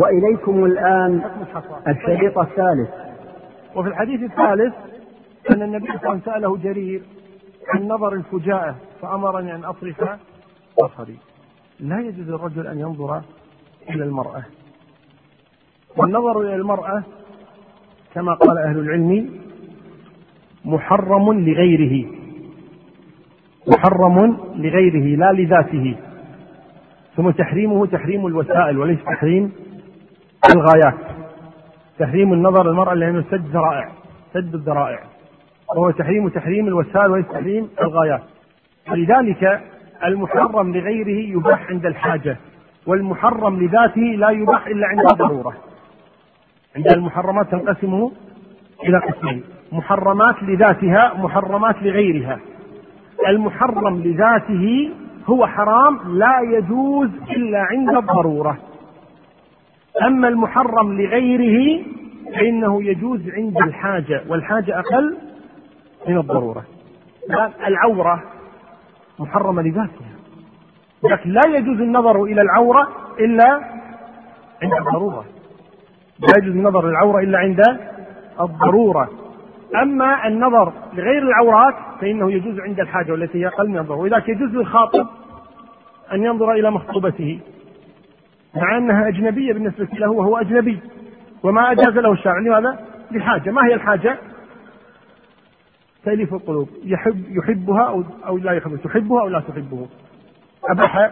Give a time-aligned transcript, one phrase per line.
[0.00, 1.22] وإليكم الآن
[1.88, 2.88] الشريط الثالث.
[3.76, 4.74] وفي الحديث الثالث
[5.50, 7.02] أن النبي صلى الله عليه وسلم سأله جرير
[7.68, 10.04] عن نظر الفجاءة فأمرني أن أصرف
[10.82, 11.18] بصري.
[11.80, 13.20] لا يجوز للرجل أن ينظر
[13.90, 14.42] إلى المرأة.
[15.96, 17.02] والنظر إلى المرأة
[18.14, 19.40] كما قال أهل العلم
[20.64, 22.06] محرم لغيره.
[23.66, 25.96] محرم لغيره لا لذاته.
[27.16, 29.52] ثم تحريمه تحريم الوسائل وليس تحريم
[30.54, 30.94] الغايات.
[31.98, 33.88] تحريم النظر المرأة لأنه سد ذرائع
[34.32, 34.98] سد الذرائع.
[35.76, 38.22] وهو تحريم تحريم الوسائل وليس تحريم الغايات.
[38.90, 39.60] ولذلك
[40.04, 42.36] المحرم لغيره يباح عند الحاجة
[42.86, 45.54] والمحرم لذاته لا يباح إلا عند الضرورة.
[46.76, 48.10] عند المحرمات تنقسم
[48.84, 52.38] إلى قسمين محرمات لذاتها محرمات لغيرها.
[53.28, 54.90] المحرم لذاته
[55.26, 58.58] هو حرام لا يجوز إلا عند الضرورة.
[60.06, 61.84] أما المحرم لغيره
[62.34, 65.16] فإنه يجوز عند الحاجة والحاجة أقل
[66.08, 66.64] من الضرورة.
[67.66, 68.22] العورة
[69.18, 70.10] محرمة لذاتها.
[71.10, 72.88] لكن لا يجوز النظر إلى العورة
[73.20, 73.60] إلا
[74.62, 75.24] عند الضرورة.
[76.20, 77.62] لا يجوز النظر للعورة إلا عند
[78.40, 79.10] الضرورة.
[79.82, 84.00] أما النظر لغير العورات فإنه يجوز عند الحاجة والتي هي أقل من الضرورة.
[84.00, 85.06] ولذلك يجوز للخاطب
[86.12, 87.40] أن ينظر إلى مخطوبته.
[88.56, 90.78] مع أنها أجنبية بالنسبة له وهو أجنبي.
[91.42, 92.38] وما أجاز له الشرع.
[92.38, 94.18] لماذا؟ لحاجة ما هي الحاجة؟
[96.04, 96.68] تأليف القلوب.
[96.84, 99.86] يحب يحبها أو أو لا يحبها تحبها أو لا تحبه
[100.64, 101.10] أباح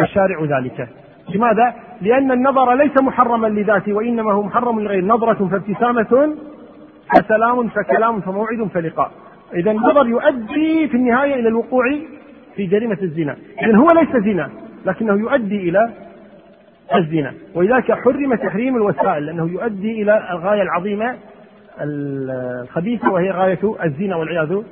[0.00, 0.88] الشارع ذلك.
[1.34, 6.36] لماذا؟ لأن النظر ليس محرما لذاته وإنما هو محرم لغير نظرة فابتسامة
[7.14, 9.10] فسلام فكلام فموعد فلقاء.
[9.54, 11.84] إذا النظر يؤدي في النهاية إلى الوقوع
[12.56, 13.36] في جريمة الزنا.
[13.62, 14.50] إذا هو ليس زنا
[14.86, 15.90] لكنه يؤدي إلى
[16.94, 17.34] الزنا.
[17.54, 21.16] ولذلك حرم تحريم الوسائل لأنه يؤدي إلى الغاية العظيمة
[21.80, 24.62] الخبيثة وهي غاية الزنا والعياذ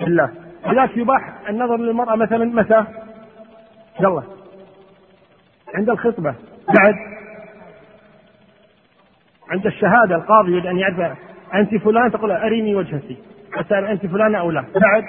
[0.00, 0.30] بالله.
[0.66, 2.84] لذلك يباح النظر للمرأة مثلا متى؟
[4.00, 4.22] يلا.
[5.74, 6.34] عند الخطبة.
[6.78, 6.94] بعد.
[9.50, 11.18] عند الشهادة القاضي يريد أن يعرف
[11.54, 13.16] أنت فلان تقول أريني وجهك
[13.54, 14.64] أسأل أنت فلانة أو لا.
[14.74, 15.04] بعد.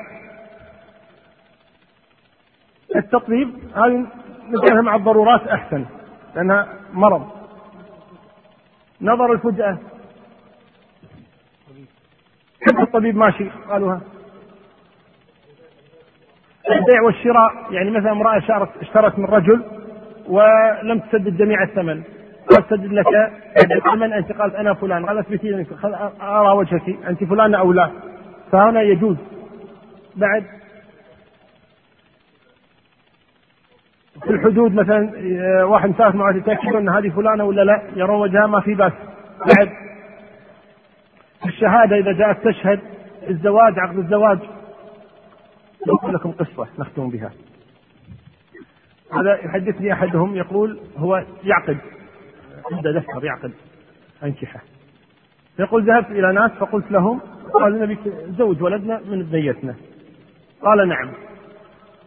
[2.96, 3.50] التطبيب.
[3.76, 4.06] هذه
[4.50, 5.86] نجعلها مع الضرورات أحسن.
[6.36, 7.28] لأنها مرض.
[9.02, 9.78] نظر الفجأة.
[12.62, 14.02] كيف الطبيب ماشي؟ قالوا ها
[16.70, 19.64] البيع والشراء يعني مثلا امرأة اشترت من رجل
[20.28, 22.04] ولم تسدد جميع الثمن.
[22.50, 23.06] قال سدد لك
[23.96, 25.06] من أنت قالت أنا فلان.
[25.06, 25.66] قال اثبتي
[26.22, 27.92] أرى وجهك أنت فلانه أو لا.
[28.52, 29.18] فهنا يجوز.
[30.16, 30.61] بعد
[34.24, 38.48] في الحدود مثلا آه، واحد مسافر معه يتاكدون أن هذه فلانة ولا لا يرون وجهها
[38.48, 38.94] ما في بأس.
[39.40, 39.70] بعد
[41.46, 42.80] الشهادة إذا جاءت تشهد
[43.30, 44.40] الزواج عقد الزواج.
[45.88, 47.32] نقول لكم قصة نختم بها.
[49.14, 51.78] هذا يحدثني أحدهم يقول هو يعقد.
[52.72, 53.52] عنده دفتر يعقد.
[54.24, 54.60] أنكحة.
[55.60, 57.20] يقول ذهبت إلى ناس فقلت لهم
[57.54, 57.98] قال نبي
[58.38, 59.76] زوج ولدنا من بنيتنا
[60.62, 61.10] قال نعم.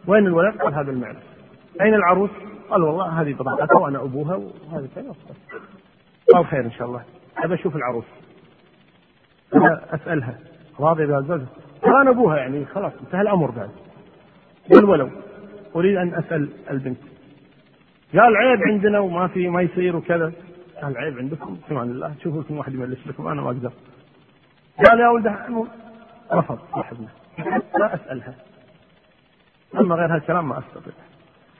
[0.07, 1.34] وين الولد؟ قال هذا المعنى.
[1.81, 2.29] أين العروس؟
[2.69, 5.15] قال والله هذه بضاعتها وأنا أبوها وهذا كذا.
[6.33, 7.03] قال خير إن شاء الله.
[7.37, 8.05] أبى أشوف العروس.
[9.55, 10.39] أنا أسألها.
[10.79, 11.47] راضية قال
[12.01, 13.69] أنا أبوها يعني خلاص انتهى الأمر بعد.
[14.73, 15.09] قال ولو.
[15.75, 16.99] أريد أن أسأل البنت.
[18.13, 20.31] قال عيب عندنا وما في ما يصير وكذا.
[20.81, 21.57] قال عيب عندكم.
[21.69, 22.15] سبحان الله.
[22.23, 23.27] شوفوا لكم واحد يملس لكم.
[23.27, 23.71] أنا ما أقدر.
[24.87, 25.27] قال يا ولد
[26.33, 26.59] رفض.
[26.71, 27.07] صاحبنا
[27.79, 28.35] لا أسألها.
[29.79, 30.93] أما غير هالكلام ما أستطيع.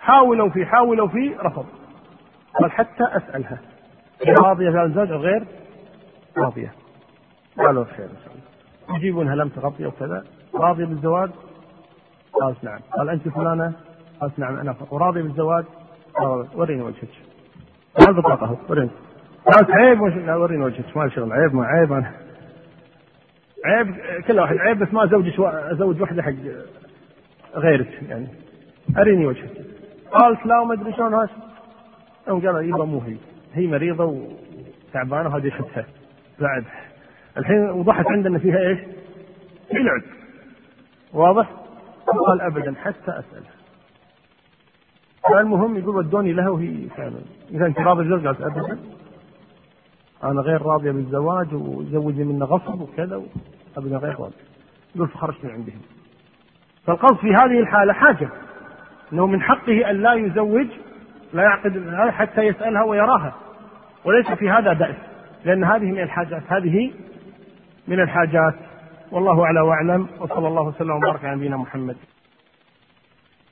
[0.05, 1.65] حاولوا فيه حاولوا فيه رفض.
[2.59, 3.57] قال حتى أسألها.
[4.39, 5.45] راضية في الزوج أو غير؟
[6.37, 6.71] راضية.
[7.57, 8.05] قالوا خير.
[8.05, 10.23] ان شاء الله يجيبونها لم تغطي وكذا
[10.55, 11.29] راضية بالزواج؟
[12.41, 12.79] قالت نعم.
[12.97, 13.73] قال أنت فلانة؟
[14.21, 15.65] قالت نعم أنا وراضية بالزواج؟
[16.55, 17.09] وريني وجهك.
[18.01, 18.89] ما البطاقة اهو وريني.
[19.45, 20.97] قالت عيب وش لا وريني وجهك.
[20.97, 21.33] ما شغل.
[21.33, 22.11] عيب ما عيب أنا.
[23.65, 23.95] عيب
[24.27, 24.57] كل واحد.
[24.57, 26.31] عيب بس ما ازوجك ازوج واحدة حق
[27.55, 28.27] غيرك يعني.
[28.97, 29.65] أريني وجهك.
[30.21, 31.29] قالت لا ما أدري شلون هاش.
[32.27, 33.17] يوم قال يبا مو هي.
[33.53, 35.85] هي مريضة وتعبانة وهذه اختها
[36.39, 36.65] بعد.
[37.37, 38.79] الحين وضحت عندنا فيها إيش؟
[39.69, 40.01] في لعب
[41.13, 41.49] واضح؟
[42.27, 43.55] قال ابدا حتى اسالها
[45.41, 47.19] المهم يقول ودوني لها وهي فعلا
[47.51, 48.79] إذا أنت راضي بالزوج قالت ابدا.
[50.23, 53.23] أنا غير راضية بالزواج وزوجني منه غصب وكذا
[53.77, 54.35] ابدا غير راضي.
[54.95, 55.81] يقول فخرجت من عندهم.
[56.85, 58.29] فالقصد في هذه الحالة حاجة.
[59.13, 60.67] إنه من حقه أن لا يزوج
[61.33, 63.35] لا يعقد حتى يسألها ويراها.
[64.05, 64.95] وليس في هذا بأس
[65.45, 66.93] لأن هذه من الحاجات هذه
[67.87, 68.55] من الحاجات.
[69.11, 71.95] والله أعلى وأعلم وصلى الله وسلم وبارك على نبينا محمد.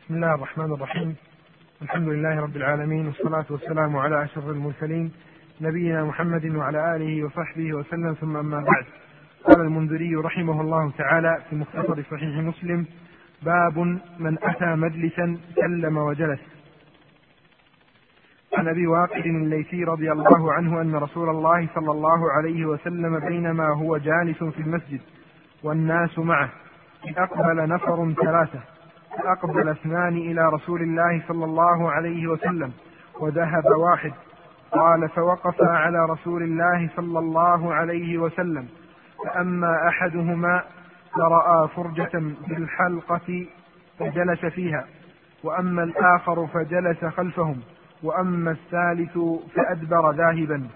[0.06, 1.16] بسم الله الرحمن الرحيم.
[1.82, 5.12] الحمد لله رب العالمين والصلاة والسلام على أشرف المرسلين
[5.62, 8.14] نبينا محمد وعلى آله وصحبه وسلم.
[8.14, 8.86] ثم أما بعد
[9.44, 12.86] قال المنذري رحمه الله تعالى في مختصر صحيح مسلم
[13.46, 13.78] باب
[14.20, 16.40] من أتى مجلسا سلم وجلس.
[18.58, 23.68] عن أبي واقد الليثي رضي الله عنه أن رسول الله صلى الله عليه وسلم بينما
[23.70, 25.02] هو جالس في المسجد
[25.64, 26.50] والناس معه
[27.18, 28.60] أقبل نفر ثلاثة
[29.18, 32.72] فأقبل اثنان إلى رسول الله صلى الله عليه وسلم
[33.20, 34.14] وذهب واحد
[34.72, 38.68] قال فوقف على رسول الله صلى الله عليه وسلم
[39.26, 40.64] فأما أحدهما
[41.18, 43.46] فراى فرجة بالحلقة
[44.00, 44.86] فجلس فيها
[45.44, 47.62] وأما الآخر فجلس خلفهم
[48.04, 49.18] وأما الثالث
[49.56, 50.68] فأدبر ذاهبا.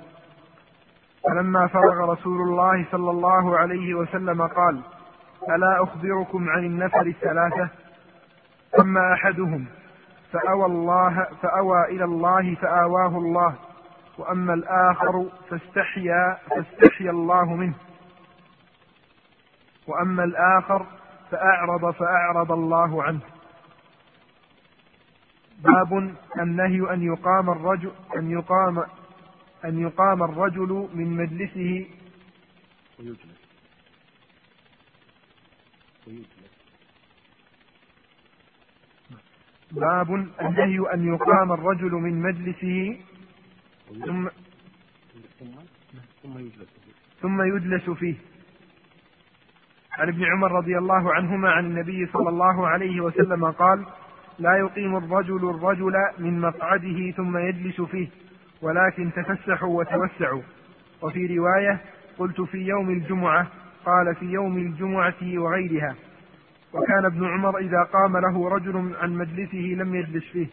[1.23, 4.81] فلما فرغ رسول الله صلى الله عليه وسلم قال
[5.49, 7.69] ألا أخبركم عن النفر الثلاثة؟
[8.79, 9.65] أما أحدهم
[10.31, 13.55] فأوى الله فأوى إلى الله فآواه الله.
[14.17, 17.73] وأما الآخر فاستحيا فاستحيا الله منه.
[19.87, 20.85] وأما الآخر
[21.31, 23.21] فأعرض فأعرض الله عنه.
[25.57, 28.85] باب النهي أن يقام الرجل أن يقام
[29.65, 31.87] أن يقام الرجل من مجلسه.
[32.99, 33.41] ويجلس.
[36.07, 36.37] ويجلس.
[39.71, 42.99] باب النهي أن يقام الرجل من مجلسه.
[44.05, 44.29] ثم
[47.21, 48.15] ثم يجلس فيه.
[49.97, 53.85] عن ابن عمر رضي الله عنهما عن النبي صلى الله عليه وسلم قال
[54.39, 58.07] لا يقيم الرجل الرجل من مقعده ثم يجلس فيه
[58.61, 60.41] ولكن تفسحوا وتوسعوا.
[61.01, 61.81] وفي رواية
[62.17, 63.47] قلت في يوم الجمعة
[63.85, 65.95] قال في يوم الجمعة وغيرها.
[66.73, 70.47] وكان ابن عمر إذا قام له رجل عن مجلسه لم يجلس فيه.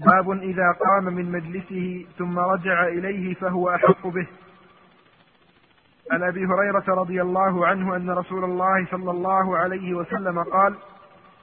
[0.00, 4.26] باب إذا قام من مجلسه ثم رجع إليه فهو أحق به.
[6.10, 10.76] عن أبي هريرة رضي الله عنه أن رسول الله صلى الله عليه وسلم قال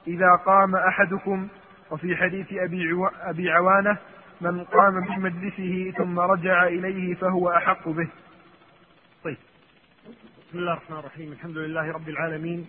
[0.06, 1.48] إذا قام أحدكم
[1.90, 3.06] وفي حديث أبي, عو...
[3.06, 3.98] أبي عوانة
[4.40, 8.08] من قام من مجلسه ثم رجع إليه فهو أحق به.
[9.24, 9.36] طيب.
[10.48, 11.32] بسم الله الرحمن الرحيم.
[11.32, 12.66] الحمد لله رب العالمين.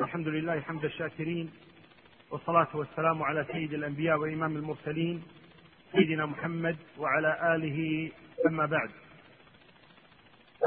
[0.00, 1.50] الحمد لله حمد الشاكرين.
[2.30, 5.22] والصلاة والسلام على سيد الأنبياء وإمام المرسلين
[5.92, 8.10] سيدنا محمد وعلى آله
[8.46, 8.90] أما بعد.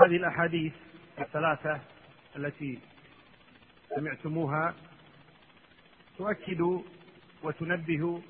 [0.05, 0.73] هذه الأحاديث
[1.19, 1.79] الثلاثة
[2.35, 2.79] التي
[3.95, 4.73] سمعتموها
[6.17, 6.81] تؤكد
[7.44, 8.21] وتنبه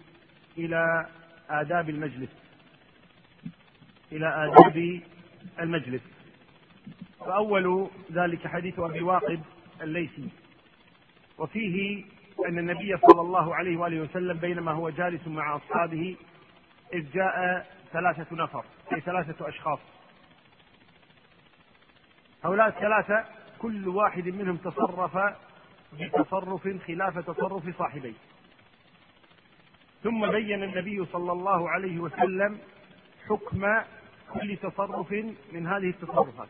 [0.58, 1.08] إلى
[1.50, 2.30] آداب المجلس
[4.12, 5.02] إلى آداب
[5.60, 6.02] المجلس.
[7.20, 9.42] فأول ذلك حديث أبي واقد
[9.82, 10.30] الليثي.
[11.38, 12.06] وفيه
[12.48, 16.16] أن النبي صلى الله عليه وآله وسلم بينما هو جالس مع أصحابه
[16.94, 19.80] إذ جاء ثلاثة نفر أي ثلاثة أشخاص.
[22.44, 23.26] هؤلاء الثلاثة
[23.60, 25.18] كل واحد منهم تصرف
[25.94, 28.14] بتصرف خلاف تصرف صاحبيه.
[30.04, 32.60] ثم بين النبي صلى الله عليه وسلم
[33.30, 33.66] حكم
[34.34, 35.12] كل تصرف
[35.52, 36.48] من هذه التصرفات.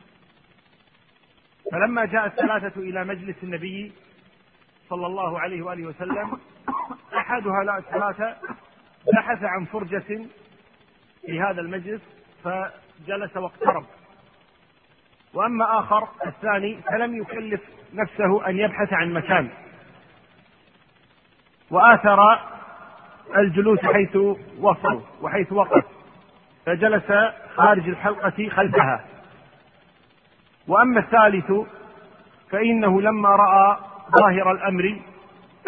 [1.71, 3.91] فلما جاء الثلاثة إلى مجلس النبي
[4.89, 6.39] صلى الله عليه وآله وسلم
[7.17, 8.37] أحد هؤلاء الثلاثة
[9.13, 10.25] بحث عن فرجة
[11.25, 12.01] في هذا المجلس
[12.43, 13.85] فجلس واقترب.
[15.37, 17.61] وأما آخر الثاني فلم يكلف
[17.93, 19.49] نفسه أن يبحث عن مكان.
[21.71, 22.39] وآثر
[23.37, 24.15] الجلوس حيث
[24.59, 25.85] وصل وحيث وقف
[26.65, 27.11] فجلس
[27.55, 29.05] خارج الحلقة خلفها.
[30.67, 31.51] وأما الثالث
[32.51, 33.77] فإنه لما رأى
[34.19, 34.99] ظاهر الأمر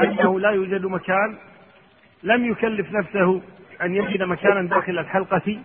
[0.02, 1.38] أنه لا يوجد مكان
[2.24, 3.42] لم يكلف نفسه
[3.82, 5.60] أن يجد مكانا داخل الحلقة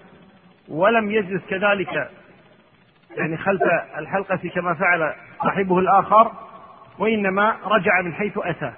[0.69, 2.11] ولم يجلس كذلك
[3.17, 3.63] يعني خلف
[3.99, 6.33] الحلقة كما فعل صاحبه الآخر
[6.99, 8.73] وإنما رجع من حيث أتى.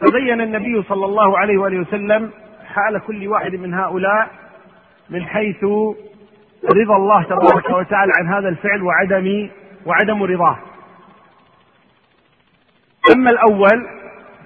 [0.00, 2.30] فبين النبي صلى الله عليه وآله وسلم
[2.74, 4.28] حال كل واحد من هؤلاء
[5.10, 5.64] من حيث
[6.76, 9.48] رضا الله تبارك وتعالى عن هذا الفعل وعدم
[9.86, 10.58] وعدم رضاه.
[13.14, 13.86] أما الأول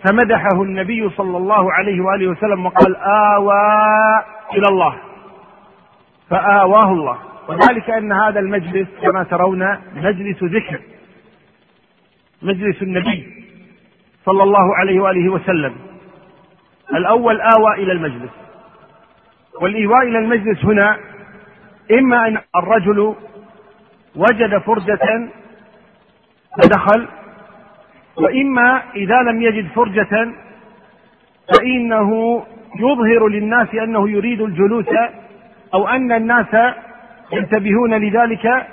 [0.05, 3.63] فمدحه النبي صلى الله عليه وآله وسلم وقال آوى
[4.53, 4.97] إلى الله.
[6.31, 7.19] فآواه الله.
[7.49, 10.81] وذلك أن هذا المجلس كما ترون مجلس ذكر
[12.43, 13.45] مجلس النبي
[14.25, 15.75] صلى الله عليه وآله وسلم.
[16.95, 18.31] الأول آوى إلى المجلس
[19.61, 20.99] والإيواء إلى المجلس هنا
[21.93, 23.15] إما أن الرجل
[24.17, 25.29] وجد فرجة
[26.63, 27.09] فدخل
[28.17, 30.33] وإما إذا لم يجد فرجة
[31.55, 32.43] فإنه
[32.79, 34.87] يظهر للناس أنه يريد الجلوس
[35.75, 36.75] أو أن الناس
[37.33, 38.67] ينتبهون لذلك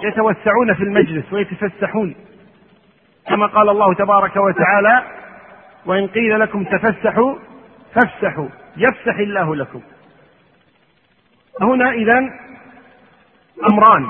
[0.00, 2.14] فيتوسعون في المجلس ويتفسحون.
[3.28, 5.02] كما قال الله تبارك وتعالى
[5.86, 7.34] وإن قيل لكم تفسحوا
[7.94, 9.80] فافسحوا يفسح الله لكم.
[11.60, 12.18] هنا إذا
[13.72, 14.08] أمران.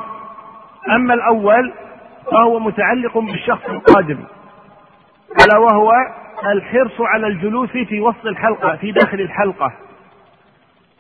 [0.91, 1.73] أما الأول
[2.31, 4.19] فهو متعلق بالشخص القادم
[5.45, 5.93] ألا وهو
[6.47, 9.73] الحرص على الجلوس في وسط الحلقة في داخل الحلقة.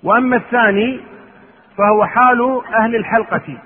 [0.02, 1.00] وأما الثاني
[1.78, 3.58] فهو حال أهل الحلقة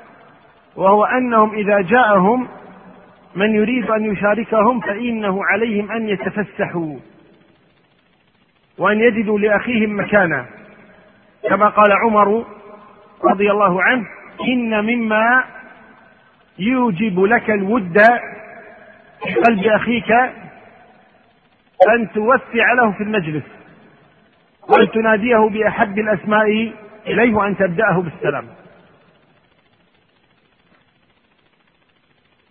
[0.77, 2.49] وهو أنهم إذا جاءهم
[3.35, 6.97] من يريد أن يشاركهم فإنه عليهم أن يتفسحوا
[8.79, 10.47] وأن يجدوا لأخيهم مكانا.
[11.49, 12.45] كما قال عمر
[13.25, 14.07] رضي الله عنه
[14.49, 15.45] إن مما
[16.59, 17.99] يوجب لك الود
[19.23, 20.13] في قلب أخيك
[21.95, 23.45] أن توسع له في المجلس
[24.69, 26.73] وأن تناديه بأحب الأسماء
[27.07, 28.49] إليه وأن تبدأه بالسلام.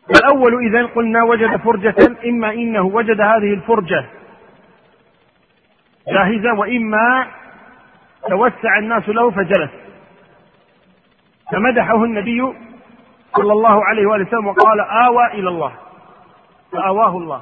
[0.09, 4.05] الأول إذا قلنا وجد فرجة إما إنه وجد هذه الفرجة
[6.07, 7.27] جاهزة وإما
[8.29, 9.69] توسع الناس له فجلس.
[11.51, 12.53] فمدحه النبي
[13.35, 15.73] صلى الله عليه وآله وسلم وقال آوى إلى الله.
[16.71, 17.41] فآواه الله.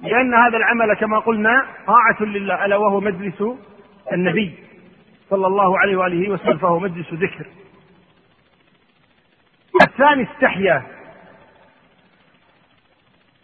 [0.00, 3.42] لأن هذا العمل كما قلنا طاعة لله ألا وهو مجلس
[4.12, 4.65] النبي.
[5.30, 7.46] صلى الله عليه وآله وسلم فهو مجلس ذكر.
[9.82, 10.82] الثاني استحيا.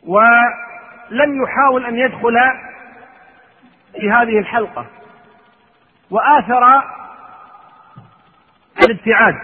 [0.06, 2.34] ولم يحاول أن يدخل
[3.92, 4.86] في هذه الحلقة.
[6.10, 6.68] وآثر
[8.84, 9.34] الابتعاد.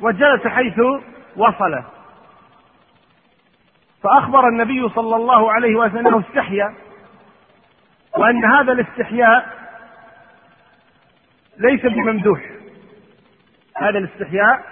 [0.00, 0.80] وجلس حيث
[1.36, 1.82] وصل.
[4.02, 6.74] فأخبر النبي صلى الله عليه وسلم أنه استحيا.
[8.16, 9.59] وأن هذا الاستحياء
[11.60, 12.40] ليس بممدوح.
[13.76, 14.64] هذا الاستحياء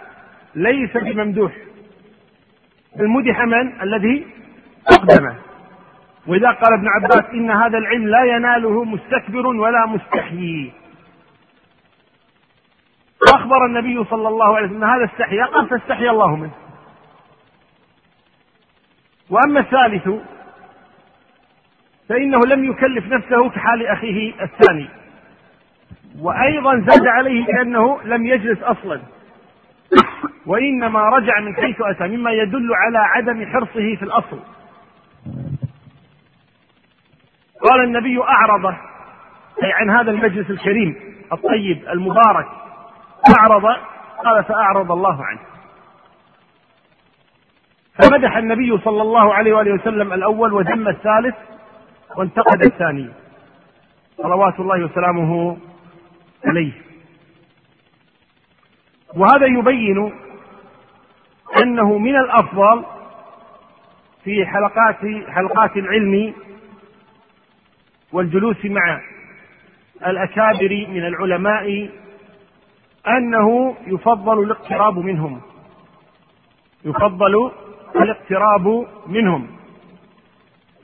[0.54, 1.52] ليس بممدوح.
[3.00, 4.26] المدح من؟ الذي
[4.86, 5.36] أقدمه
[6.26, 10.72] ولذا قال ابن عباس إن هذا العلم لا يناله مستكبر ولا مستحيي.
[13.34, 16.54] أخبر النبي صلى الله عليه وسلم هذا استحيا قال فاستحيا الله منه.
[19.30, 20.08] وأما الثالث
[22.08, 24.88] فإنه لم يكلف نفسه كحال أخيه الثاني.
[26.20, 29.00] وأيضا زاد عليه بأنه لم يجلس أصلا.
[30.46, 34.40] وإنما رجع من حيث أتى مما يدل على عدم حرصه في الأصل.
[37.70, 38.66] قال النبي أعرض
[39.64, 40.96] أي عن هذا المجلس الكريم
[41.32, 42.46] الطيب المبارك
[43.38, 43.64] أعرض
[44.24, 45.40] قال فأعرض الله عنه.
[47.94, 51.34] فمدح النبي صلى الله عليه وآله وسلم الأول وذم الثالث
[52.16, 53.08] وانتقد الثاني.
[54.16, 55.56] صلوات الله وسلامه
[56.44, 56.72] عليه
[59.16, 60.12] وهذا يبين
[61.62, 62.84] أنه من الأفضل
[64.24, 66.34] في حلقات حلقات العلم
[68.12, 69.00] والجلوس مع
[70.06, 71.90] الأكابر من العلماء
[73.08, 75.40] أنه يفضل الاقتراب منهم.
[76.84, 77.50] يفضل
[77.96, 79.46] الاقتراب منهم.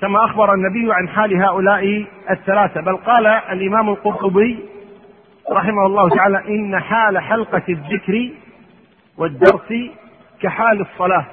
[0.01, 2.81] كما أخبر النبي عن حال هؤلاء الثلاثة.
[2.81, 4.74] بل قال الإمام القرطبي
[5.51, 8.31] رحمه الله تعالى إن حال حلقة الذكر
[9.19, 9.73] والدرس
[10.41, 11.27] كحال الصلاة.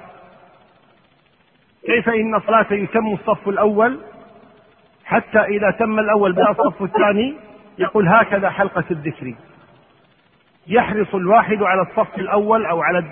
[1.86, 4.00] كيف إن الصلاة يتم الصف الأول؟
[5.06, 7.36] حتى إذا تم الأول بدأ الصف الثاني
[7.78, 9.34] يقول هكذا حلقة الذكر.
[10.68, 13.04] يحرص الواحد على الصف الأول أو على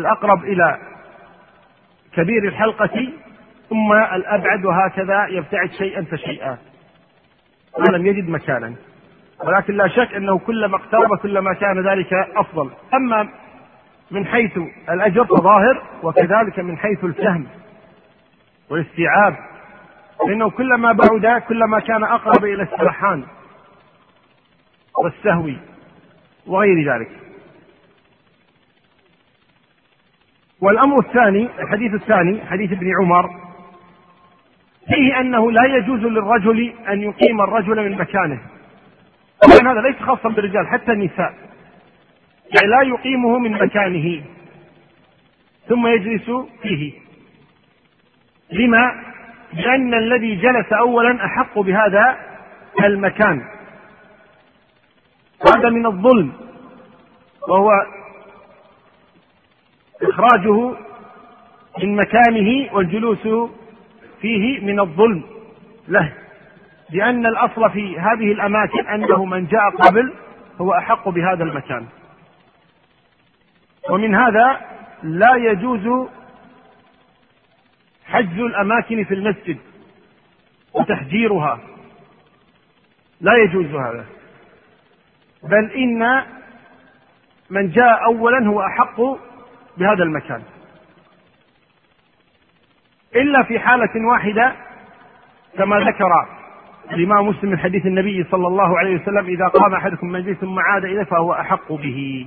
[0.00, 0.78] الأقرب إلى
[2.12, 3.08] كبير الحلقة
[3.70, 6.58] ثم الأبعد وهكذا يبتعد شيئا فشيئا.
[7.78, 8.74] ما لم يجد مكانا.
[9.44, 12.70] ولكن لا شك أنه كلما اقترب كلما كان ذلك أفضل.
[12.94, 13.28] أما
[14.10, 14.58] من حيث
[14.90, 17.46] الأجر فظاهر وكذلك من حيث الفهم
[18.70, 19.36] والاستيعاب.
[20.28, 23.24] لأنه كلما بعد كلما كان أقرب إلى السرحان
[24.98, 25.50] والسهو
[26.46, 27.10] وغير ذلك.
[30.60, 33.41] والأمر الثاني الحديث الثاني حديث ابن عمر
[34.88, 38.40] فيه أنه لا يجوز للرجل أن يقيم الرجل من مكانه.
[39.42, 41.34] طبعا هذا ليس خاصا بالرجال حتى النساء.
[42.54, 44.22] يعني لا يقيمه من مكانه.
[45.68, 46.30] ثم يجلس
[46.62, 46.92] فيه.
[48.52, 49.02] لما؟
[49.52, 52.16] لأن الذي جلس أولا أحق بهذا
[52.84, 53.42] المكان.
[55.46, 56.32] هذا من الظلم.
[57.48, 57.70] وهو
[60.02, 60.74] إخراجه
[61.82, 63.52] من مكانه والجلوس
[64.22, 65.22] فيه من الظلم
[65.88, 66.12] له
[66.90, 70.12] لأن الأصل في هذه الأماكن أنه من جاء قبل
[70.60, 71.86] هو أحق بهذا المكان.
[73.90, 74.60] ومن هذا
[75.02, 76.08] لا يجوز
[78.06, 79.58] حجز الأماكن في المسجد
[80.74, 81.60] وتحجيرها.
[83.20, 84.04] لا يجوز هذا.
[85.42, 86.24] بل إن
[87.50, 89.00] من جاء أولا هو أحق
[89.78, 90.42] بهذا المكان.
[93.16, 94.52] إلا في حالة واحدة
[95.58, 96.10] كما ذكر
[96.90, 100.84] الإمام مسلم من حديث النبي صلى الله عليه وسلم إذا قام أحدكم مجلس ثم عاد
[100.84, 102.26] إليه فهو أحق به.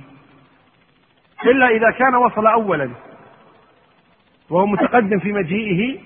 [1.44, 2.90] إلا إذا كان وصل أولا
[4.50, 5.98] وهو متقدم في مجيئه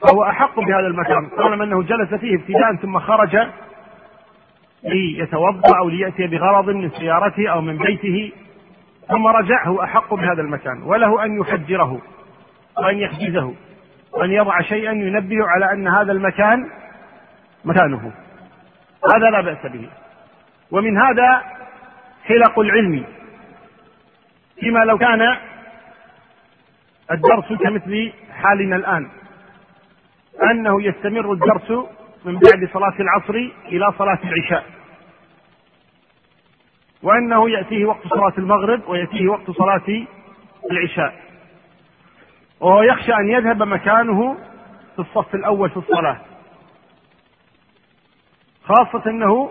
[0.00, 1.28] فهو أحق بهذا المكان.
[1.36, 3.36] طالما أنه جلس فيه ابتداء ثم خرج
[4.84, 8.32] ليتوضأ أو ليأتي بغرض من سيارته أو من بيته
[9.08, 10.82] ثم رجع هو أحق بهذا المكان.
[10.82, 12.00] وله أن يحجره
[12.78, 13.54] وأن يحجزه.
[14.18, 16.70] وأن يضع شيئا ينبه على أن هذا المكان
[17.64, 18.12] مكانه.
[19.14, 19.88] هذا لا بأس به.
[20.70, 21.42] ومن هذا
[22.24, 23.04] حلق العلم.
[24.60, 25.36] فيما لو كان
[27.10, 29.10] الدرس كمثل حالنا الآن.
[30.42, 31.70] أنه يستمر الدرس
[32.24, 33.34] من بعد صلاة العصر
[33.66, 34.64] إلى صلاة العشاء.
[37.02, 40.06] وأنه يأتيه وقت صلاة المغرب ويأتيه وقت صلاة
[40.70, 41.27] العشاء.
[42.60, 44.34] وهو يخشى أن يذهب مكانه
[44.96, 46.20] في الصف الأول في الصلاة.
[48.64, 49.50] خاصة أنه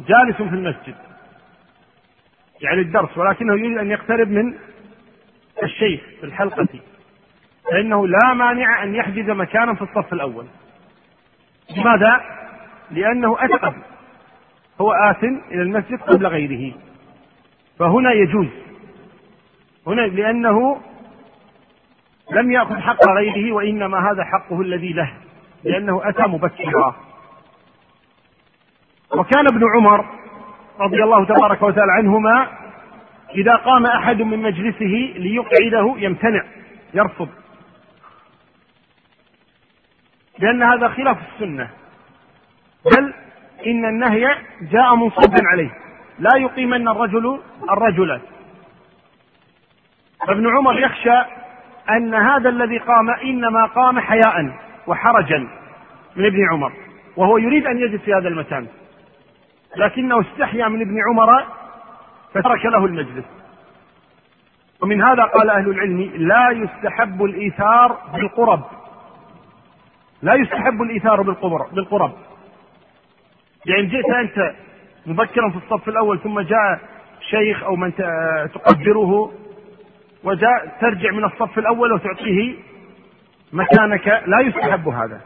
[0.00, 0.94] جالس في المسجد.
[2.60, 4.54] يعني الدرس ولكنه يريد أن يقترب من
[5.62, 6.68] الشيخ في الحلقة.
[7.70, 10.46] فإنه لا مانع أن يحجز مكانا في الصف الأول.
[11.76, 12.20] لماذا؟
[12.90, 13.82] لأنه أتقن
[14.80, 16.74] هو آت إلى المسجد قبل غيره.
[17.78, 18.48] فهنا يجوز.
[19.86, 20.80] هنا لأنه
[22.30, 25.12] لم يأخذ حق غيره وإنما هذا حقه الذي له
[25.64, 26.96] لأنه أتى مبكرا
[29.16, 30.04] وكان ابن عمر
[30.80, 32.48] رضي الله تبارك وتعالى عنهما
[33.34, 36.44] إذا قام أحد من مجلسه ليقعده يمتنع
[36.94, 37.28] يرفض
[40.38, 41.70] لأن هذا خلاف السنة.
[42.84, 43.14] بل
[43.66, 45.70] إن النهي جاء منصبا عليه.
[46.18, 48.20] لا يقيمن الرجل الرجل.
[50.26, 51.22] فابن عمر يخشى
[51.90, 55.48] أن هذا الذي قام إنما قام حياء وحرجا
[56.16, 56.72] من ابن عمر
[57.16, 58.66] وهو يريد أن يجلس في هذا المكان.
[59.76, 61.44] لكنه استحيا من ابن عمر
[62.34, 63.24] فترك له المجلس.
[64.82, 68.62] ومن هذا قال أهل العلم لا يستحب الإيثار بالقرب.
[70.22, 71.22] لا يستحب الإيثار
[71.72, 72.12] بالقرب.
[73.66, 74.54] يعني جئت أنت
[75.06, 76.80] مبكرا في الصف الأول ثم جاء
[77.20, 77.92] شيخ أو من
[78.54, 79.32] تقدره
[80.24, 82.54] وجاء ترجع من الصف الأول وتعطيه
[83.52, 84.06] مكانك.
[84.26, 85.20] لا يستحب هذا.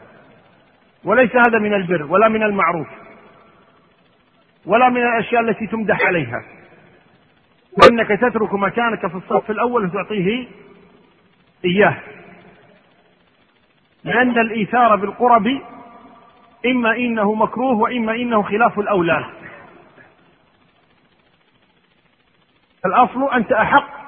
[1.03, 2.87] وليس هذا من البر ولا من المعروف
[4.65, 6.43] ولا من الأشياء التي تمدح عليها.
[7.77, 10.47] وأنك تترك مكانك في الصف الأول وتعطيه
[11.65, 11.97] إياه.
[14.03, 15.61] لأن الإيثار بالقرب
[16.65, 19.25] إما إنه مكروه وإما إنه خلاف الأولى.
[22.85, 23.98] الأصل أنت أحق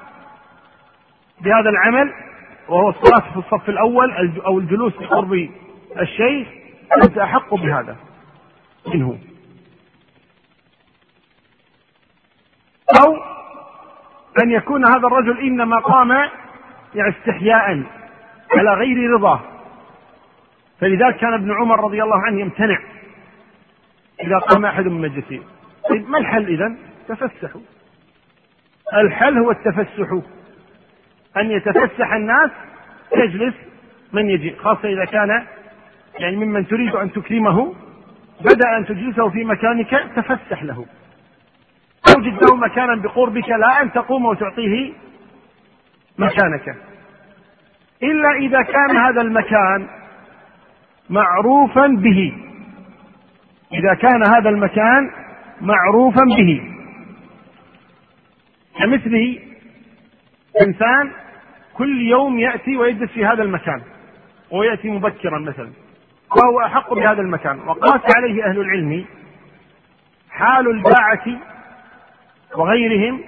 [1.42, 2.12] بهذا العمل
[2.68, 4.12] وهو الصلاة في الصف الأول
[4.46, 5.48] أو الجلوس بقرب
[6.00, 6.48] الشيخ
[7.02, 7.96] أنت أحق بهذا
[8.94, 9.18] منه.
[13.02, 13.16] أو
[14.42, 16.10] أن يكون هذا الرجل إنما قام
[16.94, 17.82] يعني استحياء
[18.56, 19.40] على غير رضاه.
[20.80, 22.78] فلذلك كان ابن عمر رضي الله عنه يمتنع
[24.20, 25.42] إذا قام أحد من مجلسه.
[25.90, 26.76] طيب ما الحل إذا؟
[27.08, 27.60] تفسحوا
[28.94, 30.08] الحل هو التفسح.
[31.36, 32.50] أن يتفسح الناس
[33.16, 33.54] يجلس
[34.12, 35.46] من يجي خاصة إذا كان
[36.18, 37.74] يعني ممن تريد أن تكرمه
[38.40, 40.86] بدأ أن تجلسه في مكانك تفسح له.
[42.16, 44.92] أوجد له مكانا بقربك لا أن تقوم وتعطيه
[46.18, 46.76] مكانك.
[48.02, 49.88] إلا إذا كان هذا المكان
[51.10, 52.32] معروفا به.
[53.72, 55.10] إذا كان هذا المكان
[55.60, 56.62] معروفا به.
[58.78, 59.38] كمثله
[60.60, 61.10] إنسان
[61.74, 63.82] كل يوم يأتي ويجلس في هذا المكان
[64.50, 65.70] ويأتي مبكرا مثلا
[66.36, 67.60] وهو أحق بهذا المكان.
[67.68, 69.04] وقاس عليه أهل العلم
[70.30, 71.24] حال الباعة
[72.56, 73.20] وغيرهم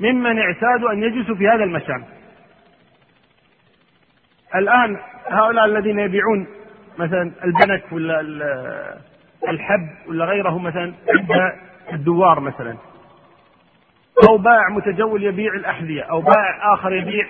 [0.00, 2.04] ممن اعتادوا أن يجلسوا في هذا المكان.
[4.54, 4.96] الآن
[5.28, 6.46] هؤلاء الذين يبيعون
[6.98, 8.20] مثلا البنك ولا
[9.48, 11.52] الحب ولا غيره مثلا عند
[11.92, 12.76] الدوار مثلا
[14.28, 17.26] أو بائع متجول يبيع الأحذية أو بائع آخر يبيع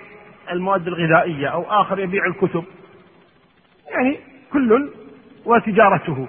[0.53, 2.65] المواد الغذائية أو آخر يبيع الكتب.
[3.91, 4.19] يعني
[4.53, 4.91] كل
[5.45, 6.27] وتجارته.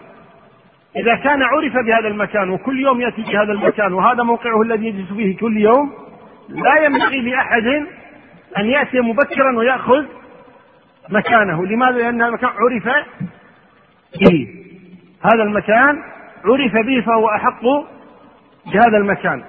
[0.95, 5.38] إذا كان عرف بهذا المكان وكل يوم يأتي بهذا المكان وهذا موقعه الذي يجلس فيه
[5.38, 5.93] كل يوم
[6.49, 7.65] لا ينبغي لأحد
[8.58, 10.06] أن يأتي مبكرا ويأخذ
[11.10, 11.65] مكانه.
[11.65, 13.06] لماذا؟ لأن المكان عرف
[14.21, 14.47] به.
[15.21, 15.95] هذا المكان
[16.45, 17.63] عرف به فهو أحق
[18.65, 19.43] بهذا المكان.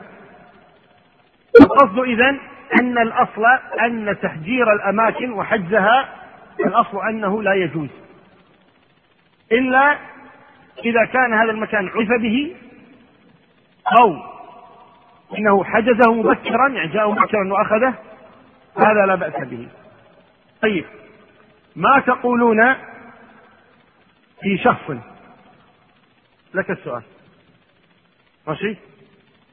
[1.60, 2.36] القصد إذا
[2.80, 3.44] أن الأصل
[3.84, 6.08] أن تحجير الأماكن وحجزها
[6.60, 7.88] الأصل أنه لا يجوز.
[9.52, 9.98] إلا
[10.84, 12.56] إذا كان هذا المكان عرف به
[14.00, 14.16] أو
[15.38, 17.94] إنه حجزه مبكرا يعني جاءه مبكرا وأخذه
[18.76, 19.68] هذا لا بأس به.
[20.62, 20.84] طيب
[21.76, 22.74] ما تقولون
[24.40, 24.90] في شخص؟
[26.54, 27.02] لك السؤال.
[28.46, 28.76] ماشي؟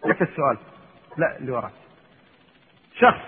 [0.05, 0.57] لك السؤال.
[1.17, 1.82] لا اللي وراك.
[2.99, 3.21] شخص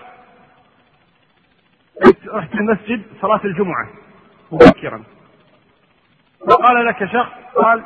[2.26, 3.88] رحت المسجد صلاة الجمعة
[4.52, 5.04] مبكرا.
[6.40, 7.84] وقال لك شخص قال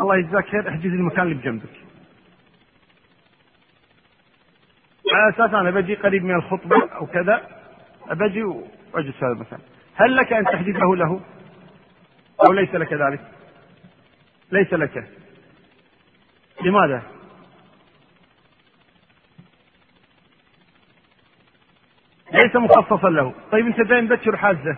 [0.00, 1.70] الله يجزاك خير احجز المكان اللي بجنبك.
[5.12, 7.48] على أساس أنا بجي قريب من الخطبة أو كذا
[8.10, 9.60] بجي وأجلس هذا المكان.
[9.94, 11.20] هل لك أن تحجزه له؟
[12.46, 13.20] أو ليس لك ذلك؟
[14.52, 15.08] ليس لك.
[16.64, 17.02] لماذا؟
[22.42, 23.34] ليس مخصصا له.
[23.52, 24.76] طيب انت دائما بكر حازة.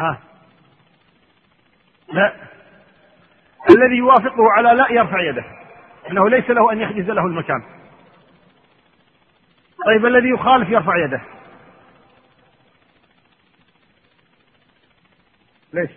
[0.00, 0.20] ها.
[2.12, 2.34] لا.
[3.70, 5.44] الذي يوافقه على لا يرفع يده.
[6.10, 7.62] إنه ليس له أن يحجز له المكان.
[9.86, 11.20] طيب الذي يخالف يرفع يده.
[15.72, 15.90] ليش؟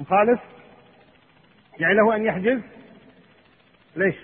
[0.00, 0.40] مخالف؟
[1.78, 2.75] يعني له أن يحجز؟
[3.96, 4.14] ليش؟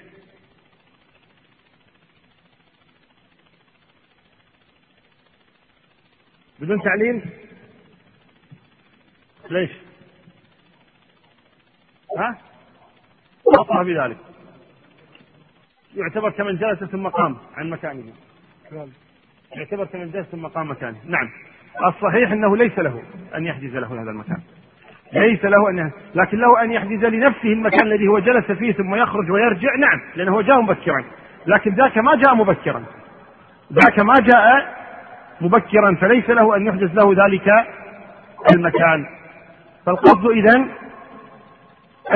[6.59, 7.23] بدون تعليل؟
[9.51, 9.71] ليش؟
[12.19, 12.39] ها؟
[13.45, 14.17] وصف بذلك.
[15.97, 18.13] يعتبر كمن جلس ثم قام عن مكانه.
[19.57, 21.01] يعتبر كمن جلس ثم قام مكانه.
[21.05, 21.31] نعم.
[21.87, 23.03] الصحيح أنه ليس له
[23.35, 24.43] أن يحجز له هذا المكان.
[25.12, 29.31] ليس له ان لكن له أن يحجز لنفسه المكان الذي هو جلس فيه ثم يخرج
[29.31, 29.77] ويرجع.
[29.77, 31.05] نعم لأنه جاء مبكرا.
[31.46, 32.83] لكن ذاك ما جاء مبكرا.
[33.72, 34.75] ذاك ما جاء
[35.40, 37.48] مبكرا فليس له أن يحجز له ذلك
[38.55, 39.07] المكان.
[39.87, 40.64] فالقصد اذا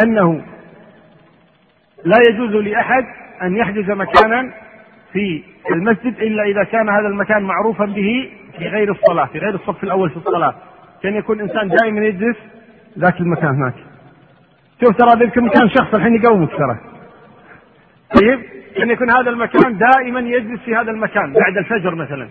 [0.02, 0.42] أنه
[2.04, 3.04] لا يجوز لأحد
[3.42, 4.52] أن يحجز مكانا
[5.12, 9.84] في المسجد إلا إذا كان هذا المكان معروفا به في غير الصلاة في غير الصف
[9.84, 10.54] الأول في الصلاة.
[11.02, 12.36] كان يكون إنسان دائما يجلس
[12.98, 13.74] ذاك المكان هناك.
[14.80, 16.78] شوف ترى ذلك المكان شخص الحين يقومك ترى.
[18.14, 18.40] طيب؟
[18.82, 22.28] ان يكون هذا المكان دائما يجلس في هذا المكان بعد الفجر مثلا.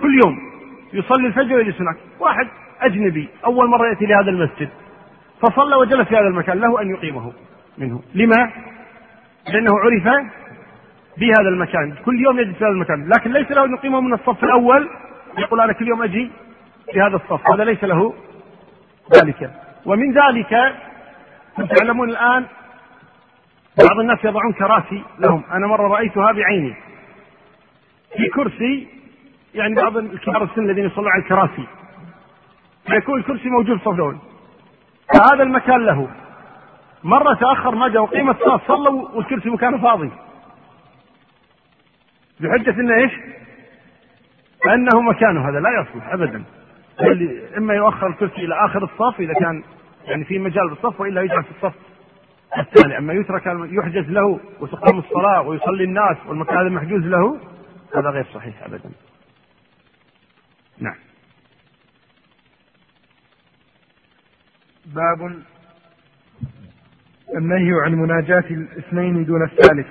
[0.00, 0.38] كل يوم
[0.92, 1.96] يصلي الفجر ويجلس هناك.
[2.20, 2.48] واحد
[2.80, 4.68] أجنبي أول مرة يأتي لهذا المسجد.
[5.42, 6.58] فصلى وجلس في هذا المكان.
[6.58, 7.32] له أن يقيمه
[7.78, 8.02] منه.
[8.14, 8.50] لما؟
[9.48, 10.26] لأنه عرف
[11.18, 11.94] بهذا المكان.
[12.04, 13.08] كل يوم يجلس في هذا المكان.
[13.08, 14.88] لكن ليس له أن يقيمه من الصف الأول.
[15.38, 16.30] يقول أنا كل يوم أجي
[16.92, 17.50] في هذا الصف.
[17.50, 18.14] هذا ليس له
[19.16, 19.65] ذلك.
[19.86, 20.76] ومن ذلك
[21.56, 22.46] تعلمون الآن
[23.78, 25.44] بعض الناس يضعون كراسي لهم.
[25.52, 26.74] أنا مرة رأيتها بعيني.
[28.16, 28.88] في كرسي
[29.54, 31.66] يعني بعض الكبار السن الذين يصلون على الكراسي.
[32.86, 34.16] فيكون الكرسي موجود الصف
[35.14, 36.08] فهذا المكان له.
[37.04, 40.10] مرة تأخر ما جاء وقيمة الصلاة صلوا والكرسي مكانه فاضي.
[42.40, 43.12] بحجة إنه إيش؟
[44.66, 45.48] أنه مكانه.
[45.48, 46.44] هذا لا يصلح أبدا.
[47.56, 49.62] إما يؤخر الكرسي إلى آخر الصف إذا كان
[50.06, 51.74] يعني في مجال بالصف وإلا يجعل في الصف
[52.58, 57.40] الثاني أما يترك يحجز له وتقام الصلاة ويصلي الناس والمكان هذا محجوز له
[57.96, 58.90] هذا غير صحيح ابدا.
[60.78, 60.94] نعم.
[64.86, 65.42] باب
[67.36, 69.86] النهي عن مناجاة الاثنين دون الثالث.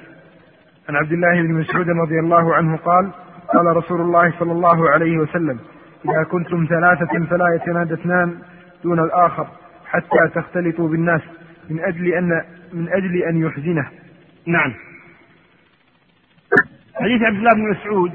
[0.89, 3.11] عن عبد الله بن مسعود رضي الله عنه قال:
[3.53, 5.59] قال رسول الله صلى الله عليه وسلم:
[6.05, 8.41] إذا كنتم ثلاثة فلا يتنادى اثنان
[8.83, 9.47] دون الآخر
[9.85, 11.21] حتى تختلطوا بالناس
[11.69, 12.43] من أجل أن
[12.73, 13.89] من أجل أن يحزنه.
[14.45, 14.73] نعم.
[16.95, 18.11] حديث عبد الله بن مسعود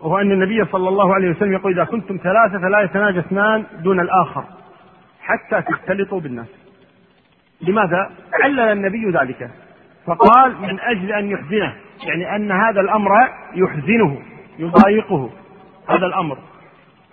[0.00, 4.00] وهو أن النبي صلى الله عليه وسلم يقول إذا كنتم ثلاثة فلا يتناجى اثنان دون
[4.00, 4.44] الآخر
[5.20, 6.46] حتى تختلطوا بالناس.
[7.60, 8.10] لماذا؟
[8.42, 9.50] علل النبي ذلك.
[10.06, 11.74] فقال من أجل أن يحزنه
[12.06, 13.10] يعني أن هذا الأمر
[13.54, 14.22] يحزنه
[14.58, 15.30] يضايقه
[15.88, 16.38] هذا الأمر.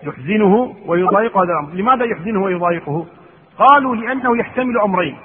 [0.03, 1.73] يحزنه ويضايقه هذا الأمر.
[1.73, 3.07] لماذا يحزنه ويضايقه؟
[3.57, 5.17] قالوا لأنه يحتمل أمرين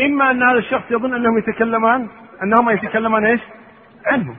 [0.00, 2.08] إما أن هذا الشخص يظن أنهم يتكلمان
[2.42, 3.40] أنهما يتكلمان إيش
[4.06, 4.36] عنه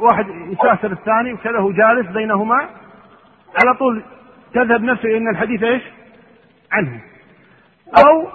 [0.00, 2.68] واحد يساسر الثاني وكذا هو جالس بينهما
[3.56, 4.02] على طول
[4.54, 5.82] تذهب نفسه أن الحديث إيش؟
[6.72, 7.00] عنه.
[8.04, 8.28] أو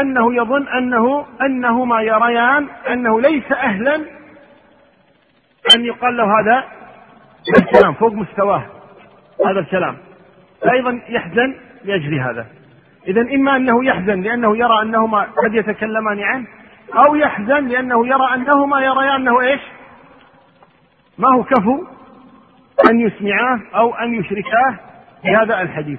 [0.00, 3.94] أنه يظن أنه أنهما يريان أنه ليس أهلا
[5.76, 6.64] أن يقال له هذا
[7.58, 8.66] الكلام فوق مستواه
[9.46, 9.96] هذا الكلام.
[10.72, 12.46] أيضا يحزن لأجل هذا.
[13.08, 16.46] اذا إما أنه يحزن لأنه يرى أنهما قد يتكلمان عنه
[16.94, 19.60] أو يحزن لأنه يرى أنهما يريان أنه إيش؟
[21.18, 21.84] ما هو كفو
[22.90, 24.78] أن يسمعاه أو أن يشركاه
[25.24, 25.98] بهذا الحديث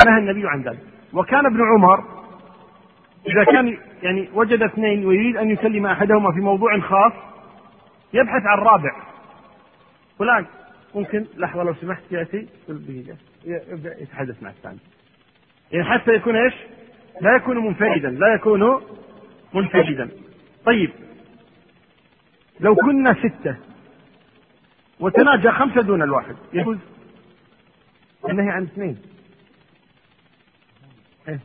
[0.00, 0.78] فنهى النبي عن ذلك
[1.12, 2.04] وكان ابن عمر
[3.26, 7.12] إذا كان يعني وجد اثنين ويريد أن يكلم أحدهما في موضوع خاص
[8.12, 8.90] يبحث عن رابع
[10.18, 10.46] فلان
[10.98, 12.46] ممكن لحظة لو سمحت يأتي
[13.44, 14.78] يبدأ يتحدث مع الثاني.
[15.72, 16.54] يعني حتى يكون إيش؟
[17.20, 18.82] لا يكون منفردا لا يكون
[19.54, 20.10] منفردا.
[20.64, 20.90] طيب.
[22.60, 23.56] لو كنا ستة
[25.00, 26.78] وتناجى خمسة دون الواحد يجوز؟
[28.28, 28.98] النهي عن اثنين.
[31.28, 31.40] إيه؟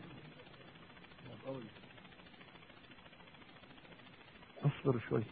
[4.66, 5.24] أصبر شوي.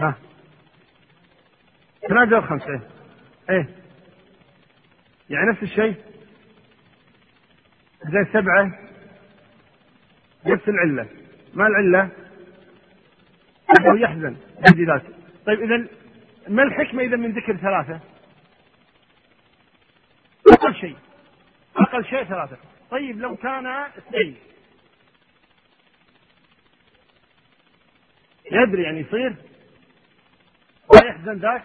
[0.00, 0.14] ها.
[2.08, 2.80] تناجى الخمسة
[3.50, 3.68] إيه.
[5.30, 5.94] يعني نفس الشيء؟
[8.04, 8.78] زي سبعة
[10.46, 11.08] نفس العلة.
[11.54, 12.10] ما العلة؟
[13.78, 14.36] أنه يحزن
[14.86, 15.14] ذاته
[15.46, 15.88] طيب إذا
[16.48, 18.00] ما الحكمة إذا من ذكر ثلاثة؟
[20.52, 20.96] أقل شيء.
[21.76, 22.56] أقل شيء ثلاثة.
[22.90, 24.36] طيب لو كان اثنين.
[28.52, 29.36] يدري يعني يصير؟
[30.94, 31.64] ما يحزن ذاك؟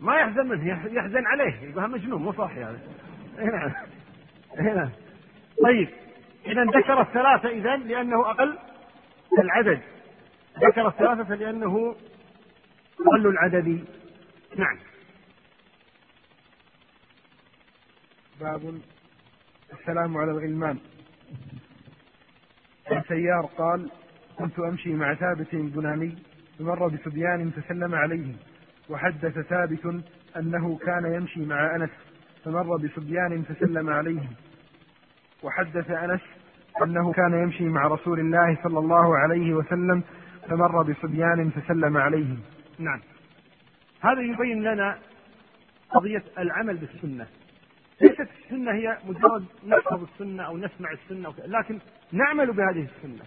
[0.00, 1.70] ما يحزن منه يحزن عليه.
[1.70, 2.80] يقول مجنون مو صاحي هذا.
[3.38, 3.86] هنا
[4.58, 4.90] هنا
[5.64, 5.88] طيب
[6.46, 8.58] إذا ذكر الثلاثة إذا لأنه أقل
[9.38, 9.80] العدد.
[10.58, 11.96] ذكر الثلاثة لأنه
[13.00, 13.84] أقل العدد.
[14.56, 14.78] نعم.
[18.40, 18.80] باب
[19.72, 20.78] السلام على الغلمان.
[22.92, 23.90] السيار قال
[24.38, 26.18] كنت أمشي مع ثابت البناني
[26.58, 28.36] فمر بصبيان فسلم عليهم.
[28.90, 30.04] وحدث ثابت
[30.36, 31.90] أنه كان يمشي مع أنس
[32.44, 34.28] فمر بصبيان فسلم عليهم.
[35.42, 36.20] وحدث أنس
[36.82, 40.02] أنه كان يمشي مع رسول الله صلى الله عليه وسلم
[40.48, 42.38] فمر بصبيان فسلم عليهم.
[42.78, 43.00] نعم.
[44.00, 44.98] هذا يبين لنا
[45.90, 47.26] قضية العمل بالسنة.
[48.00, 51.78] ليست السنة هي مجرد نحفظ السنة أو نسمع السنة لكن
[52.12, 53.24] نعمل بهذه السنة.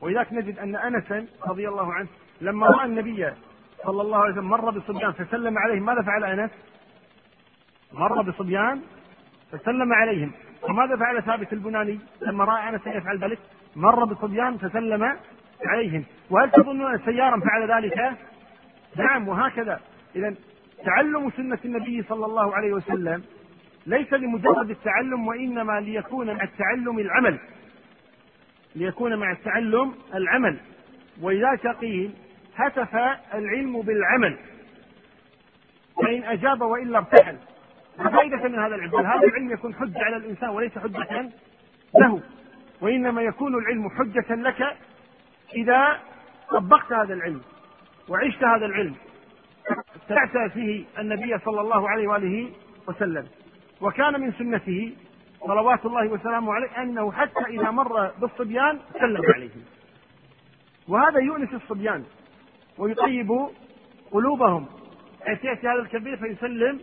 [0.00, 2.08] ولذلك نجد أن أنسا رضي الله عنه
[2.40, 3.32] لما رأى النبي
[3.86, 6.50] صلى الله عليه وسلم مر بصبيان فسلم عليهم ماذا فعل أنس؟
[7.92, 8.80] مر بصبيان
[9.52, 13.38] فسلم عليهم وماذا فعل ثابت البناني لما رأى أنس يفعل ذلك؟
[13.76, 15.16] مر بصبيان فسلم
[15.66, 18.16] عليهم وهل تظنون أن سيارا فعل ذلك؟
[18.96, 19.80] نعم وهكذا
[20.16, 20.34] إذا
[20.84, 23.22] تعلم سنة النبي صلى الله عليه وسلم
[23.86, 27.38] ليس لمجرد التعلم وإنما ليكون مع التعلم العمل
[28.76, 30.56] ليكون مع التعلم العمل
[31.22, 32.14] ولذلك قيل
[32.66, 32.94] هتف
[33.34, 34.38] العلم بالعمل.
[36.02, 37.36] فإن أجاب وإلا ارتحل
[37.98, 41.30] فائدة من هذا العلم؟ هذا العلم يكون حجة على الإنسان وليس حجة
[42.00, 42.22] له.
[42.80, 44.76] وإنما يكون العلم حجة لك
[45.54, 46.00] إذا
[46.50, 47.40] طبقت هذا العلم
[48.08, 48.94] وعشت هذا العلم.
[50.10, 52.50] اتبعت فيه النبي صلى الله عليه وآله
[52.88, 53.26] وسلم.
[53.80, 54.92] وكان من سنته
[55.40, 59.64] صلوات الله وسلامه عليه أنه حتى إذا مر بالصبيان سلم عليهم
[60.88, 62.04] وهذا يؤنس الصبيان.
[62.80, 63.30] ويطيب
[64.12, 64.66] قلوبهم.
[65.26, 66.80] حيث يأتي هذا الكبير فيسلم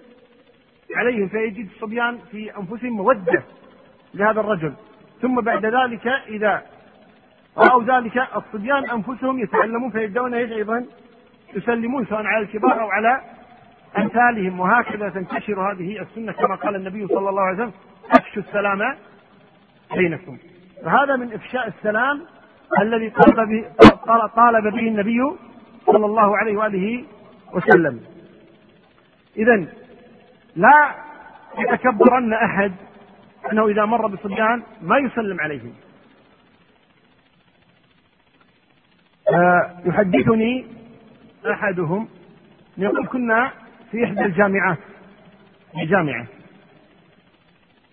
[0.95, 3.43] عليهم فيجد الصبيان في أنفسهم مودة
[4.13, 4.73] لهذا الرجل.
[5.21, 6.63] ثم بعد ذلك إذا
[7.57, 10.85] رأوا ذلك الصبيان أنفسهم يتعلمون فيبدون أيضا
[11.55, 13.21] يسلمون سواء على الكبار أو على
[13.97, 14.59] أمثالهم.
[14.59, 17.71] وهكذا تنتشر هذه السنة كما قال النبي صلى الله عليه وسلم
[18.11, 18.95] أفشوا السلام
[19.95, 20.37] بينكم.
[20.83, 22.21] فهذا من إفشاء السلام
[22.81, 23.09] الذي
[24.35, 25.21] طالب به النبي
[25.87, 27.05] صلى الله عليه وآله
[27.53, 28.01] وسلم.
[29.37, 29.65] اذا
[30.55, 30.95] لا
[31.57, 32.71] يتكبرن أحد
[33.51, 35.73] أنه إذا مر بصبيان ما يسلم عليهم.
[39.85, 40.65] يحدثني
[41.51, 42.07] أحدهم
[42.77, 43.51] يقول كنا
[43.91, 44.77] في إحدى الجامعات
[45.71, 46.25] في جامعة.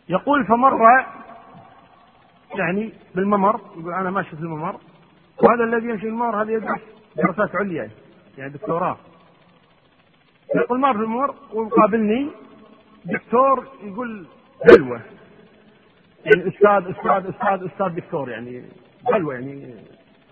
[0.09, 1.05] يقول فمر
[2.55, 4.81] يعني بالممر يقول أنا ماشي في الممر
[5.43, 6.81] وهذا الذي يمشي الممر هذا يدرس
[7.17, 7.91] دراسات عليا
[8.39, 8.97] يعني دكتوراه.
[10.57, 12.31] يقول مر المر ويقابلني
[13.05, 14.27] دكتور يقول
[14.67, 15.01] بلوى
[16.25, 18.65] يعني أستاذ أستاذ أستاذ أستاذ دكتور يعني
[19.13, 19.75] بلوى يعني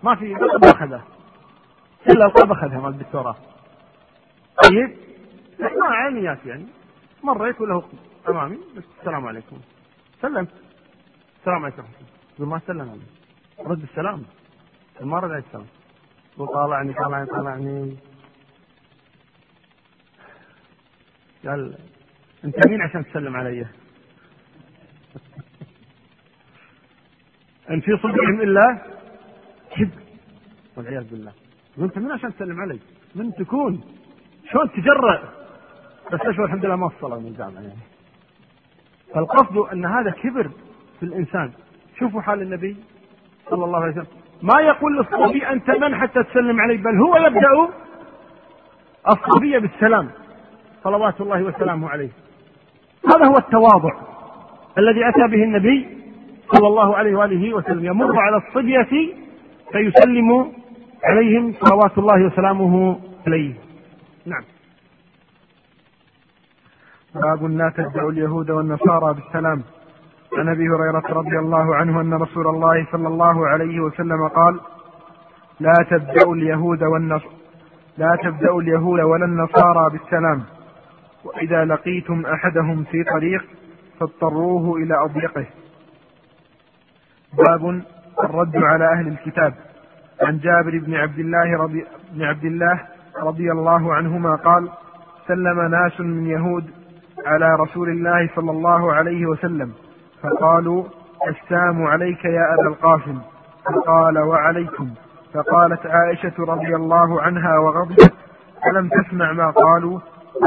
[0.03, 1.03] ما في لقب اخذه
[2.09, 3.35] إلا لقب أخذها مال الدكتوراه.
[4.63, 4.97] طيب
[5.59, 6.65] ما عينيات يعني.
[7.23, 7.83] مريت وله
[8.29, 9.57] امامي بس السلام عليكم.
[10.21, 10.49] سلمت
[11.39, 11.83] السلام عليكم.
[12.35, 13.01] يقول ما سلم علي
[13.69, 14.23] رد السلام.
[15.01, 15.65] ما رد عليه السلام
[16.37, 17.97] وطالعني طالعني طالعني
[21.45, 21.77] قال
[22.43, 23.61] انت مين عشان تسلم علي؟
[27.69, 28.77] ان في صدورهم الا
[29.71, 30.01] كبر
[30.77, 31.33] والعياذ بالله
[31.77, 32.79] وانت مين عشان تسلم علي؟
[33.15, 33.81] من تكون؟
[34.51, 35.33] شلون تجرأ؟
[36.13, 37.79] بس أشوف الحمد لله ما وصلوا من الجامعة يعني.
[39.13, 40.51] فالقصد أن هذا كبر
[40.99, 41.51] في الإنسان
[41.99, 42.77] شوفوا حال النبي
[43.49, 47.73] صلى الله عليه وسلم ما يقول للصبي أنت من حتى تسلم علي بل هو يبدأ
[49.07, 50.09] الصبي بالسلام
[50.83, 52.09] صلوات الله وسلامه عليه.
[53.15, 53.93] هذا هو التواضع
[54.77, 55.97] الذي أتى به النبي
[56.55, 57.85] صلى الله عليه وآله وسلم.
[57.85, 59.13] يمر على الصبية
[59.71, 60.51] فيسلم
[61.03, 63.53] عليهم صلوات الله وسلامه عليه.
[64.25, 64.43] نعم.
[67.15, 69.63] باب لا تدعوا اليهود والنصارى بالسلام.
[70.37, 74.59] عن أبي هريرة رضي الله عنه أن رسول الله صلى الله عليه وسلم قال
[75.59, 77.23] لا تبدأوا اليهود والنص
[77.97, 80.43] لا تبدأوا اليهود ولا النصارى بالسلام
[81.23, 83.45] وإذا لقيتم أحدهم في طريق
[83.99, 85.45] فاضطروه إلى أضيقه.
[87.37, 87.81] باب
[88.23, 89.53] الرد على أهل الكتاب.
[90.21, 92.81] عن جابر بن عبد الله رضي بن عبد الله
[93.21, 94.69] رضي الله عنهما قال
[95.27, 96.65] سلم ناس من يهود
[97.25, 99.73] على رسول الله صلى الله عليه وسلم
[100.23, 100.83] فقالوا
[101.27, 103.21] السام عليك يا أبا القاسم.
[103.65, 104.89] فقال وعليكم.
[105.33, 108.13] فقالت عائشة رضي الله عنها وغضبت
[108.71, 109.99] ألم تسمع ما قالوا؟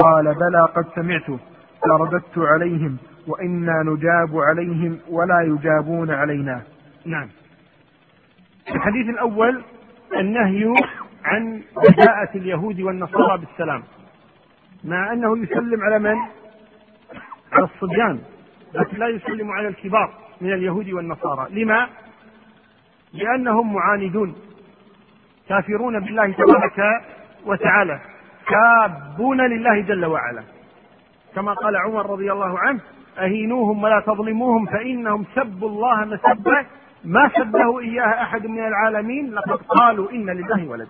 [0.02, 1.40] قال بلى قد سمعت.
[1.82, 6.62] فرددت عليهم وإنا نجاب عليهم ولا يجابون علينا.
[7.06, 7.28] نعم.
[8.68, 9.62] الحديث الأول
[10.18, 10.74] النهي
[11.24, 13.82] عن بداءة اليهود والنصارى بالسلام.
[14.84, 16.16] مع أنه يسلم على من؟
[17.52, 18.18] على الصبيان.
[18.76, 21.46] لكن لا يسلم على الكبار من اليهود والنصارى.
[21.50, 21.88] لما؟
[23.12, 24.34] لأنهم معاندون.
[25.48, 27.04] كافرون بالله تبارك
[27.46, 28.00] وتعالى.
[28.46, 30.42] كابون لله جل وعلا.
[31.34, 32.80] كما قال عمر رضي الله عنه
[33.18, 36.66] أهينوهم ولا تظلموهم فإنهم سبوا الله مسبة
[37.04, 40.88] ما سبه إياها أحد من العالمين لقد قالوا إن لله ولد.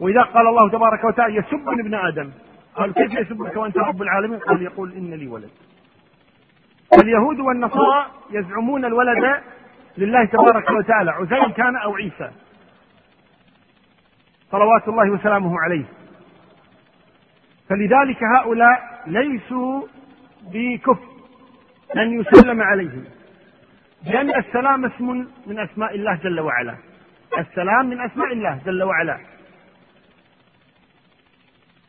[0.00, 2.30] وإذا قال الله تبارك وتعالى يسب ابن آدم.
[2.74, 5.50] قال كيف يسبك وأنت رب العالمين؟ قال يقول إن لي ولد.
[6.92, 9.42] اليهود والنصارى يزعمون الولد
[9.98, 12.30] لله تبارك وتعالى عزير كان أو عيسى.
[14.50, 15.84] صلوات الله وسلامه عليه.
[17.68, 19.82] فلذلك هؤلاء ليسوا
[20.52, 21.06] بكفر
[21.96, 23.04] أن يسلم عليهم.
[24.04, 26.74] لأن السلام اسم من أسماء الله جل وعلا.
[27.38, 29.18] السلام من أسماء الله جل وعلا.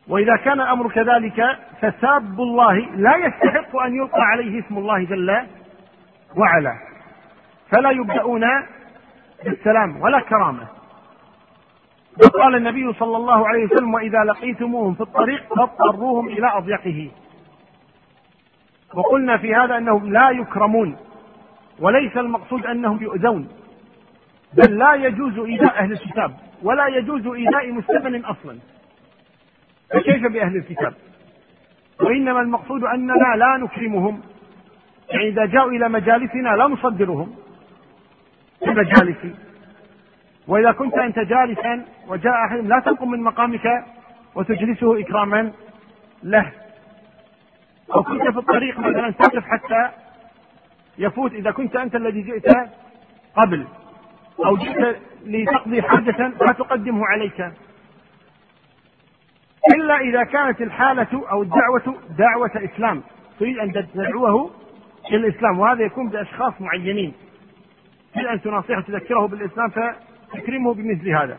[0.08, 5.46] وإذا كان الأمر كذلك فساب الله لا يستحق أن يلقى عليه اسم الله جل
[6.36, 6.74] وعلا.
[7.70, 8.44] فلا يبدأون
[9.44, 10.66] بالسلام ولا كرامة.
[12.24, 17.10] وقال النبي صلى الله عليه وسلم وإذا لقيتموهم في الطريق فاضطروهم إلى أضيقه.
[18.94, 20.96] وقلنا في هذا أنهم لا يكرمون
[21.80, 23.48] وليس المقصود أنهم يؤذون
[24.54, 28.58] بل لا يجوز إيذاء أهل الكتاب ولا يجوز إيذاء مستمن أصلا.
[29.90, 30.94] فكيف بأهل الكتاب؟
[32.00, 34.20] وإنما المقصود أننا لا نكرمهم.
[35.10, 37.34] يعني إذا جاءوا إلى مجالسنا لا نصدرهم.
[38.58, 39.16] في المجالس
[40.48, 43.84] وإذا كنت أنت جالسا وجاء أحد لا تقم من مقامك
[44.34, 45.52] وتجلسه إكراما
[46.22, 46.52] له.
[47.94, 49.90] أو كنت في الطريق مثلا تقف حتى
[50.98, 52.56] يفوت إذا كنت أنت الذي جئت
[53.36, 53.66] قبل.
[54.46, 54.96] أو جئت
[55.26, 57.52] لتقضي حاجة لا تقدمه عليك.
[59.74, 63.02] إلا إذا كانت الحالة أو الدعوة دعوة إسلام.
[63.40, 64.50] تريد أن تدعوه
[65.10, 67.14] إلى الإسلام وهذا يكون بأشخاص معينين.
[68.14, 71.38] تريد أن تناصحه تذكره بالإسلام فتكرمه بمثل هذا.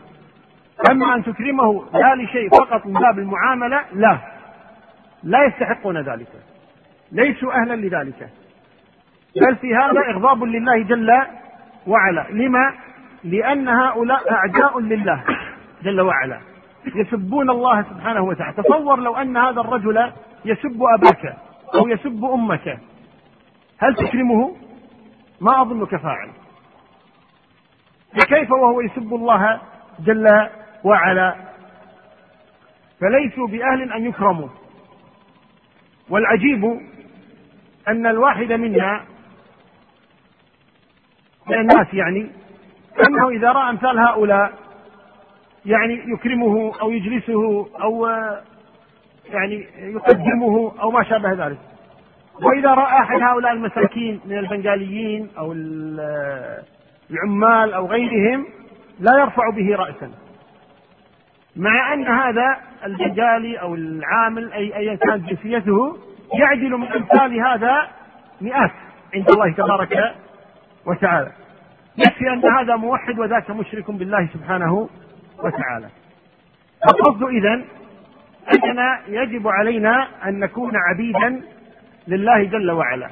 [0.90, 4.18] أما أن تكرمه لا لشيء فقط من باب المعاملة لا.
[5.22, 6.28] لا يستحقون ذلك.
[7.12, 8.28] ليسوا أهلا لذلك.
[9.36, 11.10] بل في هذا إغضاب لله جل
[11.86, 12.26] وعلا.
[12.30, 12.72] لما؟
[13.24, 15.24] لأن هؤلاء أعداء لله
[15.82, 16.40] جل وعلا.
[16.86, 18.62] يسبون الله سبحانه وتعالى.
[18.62, 20.12] تصور لو أن هذا الرجل
[20.44, 21.36] يسب أباك
[21.74, 22.78] أو يسب أمك
[23.78, 24.56] هل تكرمه؟
[25.40, 26.30] ما أظنك فاعل.
[28.12, 29.60] فكيف وهو يسب الله
[30.00, 30.48] جل
[30.84, 31.36] وعلا؟
[33.00, 34.48] فليسوا بأهل أن يكرموا.
[36.10, 36.64] والعجيب
[37.88, 39.04] أن الواحد منا
[41.46, 42.30] من الناس يعني
[43.08, 44.52] أنه إذا رأى أمثال هؤلاء
[45.66, 48.06] يعني يكرمه أو يجلسه أو
[49.30, 51.58] يعني يقدمه أو ما شابه ذلك.
[52.42, 55.52] وإذا رأى أحد هؤلاء المساكين من البنغاليين أو
[57.10, 58.46] العمال أو غيرهم
[59.00, 60.10] لا يرفع به رأسا.
[61.56, 65.96] مع أن هذا البنغالي أو العامل أي أيا كانت جنسيته
[66.38, 67.88] يعدل من أمثال هذا
[68.40, 68.70] مئات
[69.14, 70.14] عند الله تبارك
[70.86, 71.32] وتعالى.
[71.98, 74.88] يكفي أن هذا موحد وذاك مشرك بالله سبحانه
[75.44, 75.88] وتعالى.
[76.88, 77.64] القصد إذا
[78.54, 81.42] أننا يجب علينا أن نكون عبيدا
[82.08, 83.10] لله جل وعلا.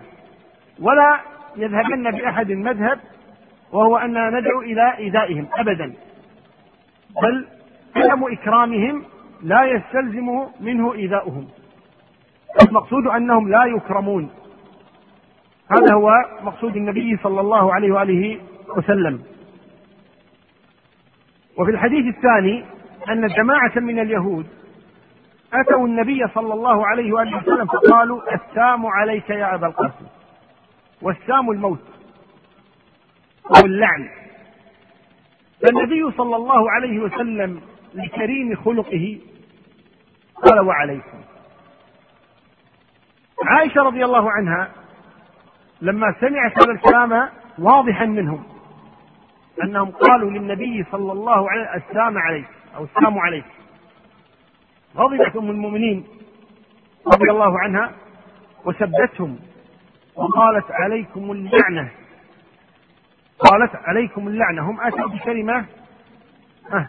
[0.81, 1.21] ولا
[1.57, 2.99] يذهبن بأحد مذهب
[3.73, 5.93] وهو أننا ندعو إلى إيذائهم أبدا.
[7.23, 7.47] بل
[7.97, 9.05] عدم إكرامهم
[9.43, 11.49] لا يستلزم منه إيذاؤهم.
[12.69, 14.31] المقصود أنهم لا يكرمون.
[15.71, 16.11] هذا هو
[16.43, 18.41] مقصود النبي صلى الله عليه وآله
[18.77, 19.23] وسلم.
[21.59, 22.65] وفي الحديث الثاني
[23.11, 24.47] أن جماعة من اليهود
[25.53, 30.07] أتوا النبي صلى الله عليه وآله وسلم فقالوا السام عليك يا أبا القاسم
[31.03, 31.81] والسام الموت
[33.57, 34.09] أو اللعن.
[35.63, 37.61] فالنبي صلى الله عليه وسلم
[37.95, 39.19] لكريم خلقه
[40.45, 41.19] قال وعليكم.
[43.47, 44.71] عائشة رضي الله عنها
[45.83, 47.29] لما سمعت هذا الكلام
[47.59, 48.45] واضحا منهم.
[49.65, 53.45] أنهم قالوا للنبي صلى الله عليه السلام عليك أو السلام عليك.
[54.97, 56.07] غضبت أم المؤمنين
[57.07, 57.93] رضي الله عنها
[58.65, 59.39] وسبتهم
[60.15, 61.89] وقالت عليكم اللعنة.
[63.39, 64.71] قالت عليكم اللعنة.
[64.71, 65.65] هم أتوا بكلمة
[66.73, 66.89] أه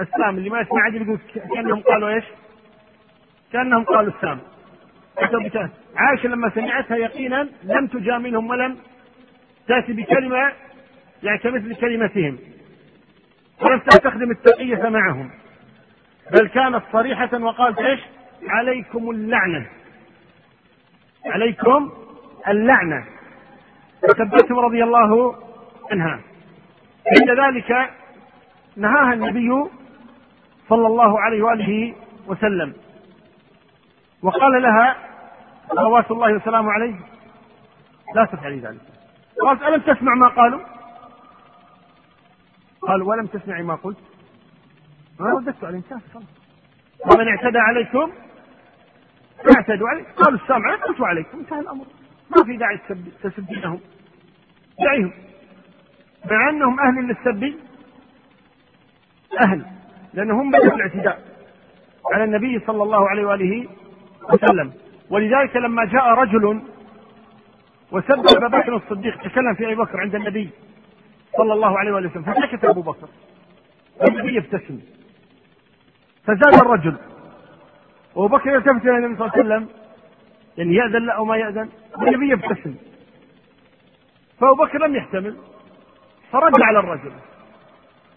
[0.00, 1.18] السام اللي ما يسمع عدل يقول
[1.54, 2.24] كأنهم قالوا إيش؟
[3.52, 4.38] كأنهم قالوا السام
[5.18, 8.76] أتوا عائشة لما سمعتها يقينا لم تجاملهم ولم
[9.68, 10.52] تأتي بكلمة
[11.22, 12.38] يعني كمثل كلمتهم.
[13.62, 15.30] ولم تستخدم التقية معهم.
[16.32, 18.00] بل كانت صريحة وقالت إيش؟
[18.48, 19.66] عليكم اللعنة.
[21.26, 21.92] عليكم
[22.48, 23.04] اللعنة.
[24.02, 25.36] وثبتهم رضي الله
[25.90, 26.20] عنها.
[27.20, 27.90] عند ذلك
[28.76, 29.70] نهاها النبي
[30.68, 31.94] صلى الله عليه وآله
[32.26, 32.74] وسلم.
[34.22, 34.96] وقال لها
[35.68, 36.94] صلوات الله وسلامه عليه.
[38.14, 38.80] لا تفعلي ذلك.
[39.42, 40.71] قالت ألم تسمع ما قالوا؟
[42.88, 43.98] قال ولم تسمعي ما قلت.
[45.20, 46.00] ما رددت عليه انتهى
[47.06, 48.12] ومن اعتدى عليكم؟
[49.44, 51.38] فاعتدوا عليه قالوا السلام عليكم قلت عليكم.
[51.38, 51.84] انتهى الأمر.
[52.36, 52.80] ما في داعي
[53.22, 53.80] تسبينهم
[54.80, 55.12] دعيهم.
[56.30, 57.54] مع أنهم أهل للسب
[59.40, 59.66] أهل.
[60.14, 61.22] لانهم بدأوا الاعتداء
[62.12, 63.68] على النبي صلى الله عليه وآله
[64.32, 64.72] وسلم.
[65.10, 66.62] ولذلك لما جاء رجل
[67.92, 70.50] وسب ابا بكر الصديق تكلم في أبي بكر عند النبي.
[71.36, 73.08] صلى الله عليه وسلم فسكت أبو بكر.
[74.00, 74.80] والنبي يبتسم.
[76.24, 76.96] فزاد الرجل.
[78.14, 79.68] وابو بكر يلتفت إلى النبي صلى الله عليه وسلم.
[80.58, 81.68] يعني يأذن له أو ما يأذن.
[81.98, 82.74] والنبي يبتسم.
[84.40, 85.36] فأبو بكر لم يحتمل.
[86.30, 87.12] فرد على الرجل.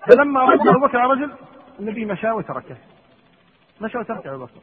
[0.07, 1.31] فلما رد أبو بكر على الرجل
[1.79, 2.77] النبي مشى وتركه.
[3.81, 4.61] مشى وتركه أبو بكر.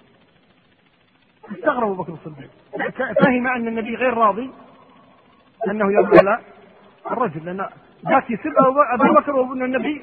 [1.53, 2.51] استغرب أبو بكر الصديق.
[3.25, 4.51] فهم أن النبي غير راضي.
[5.69, 6.39] أنه يرد على
[7.11, 7.69] الرجل لأن
[8.09, 8.53] ذاك يسب
[8.93, 10.03] ابو بكر وابن النبي.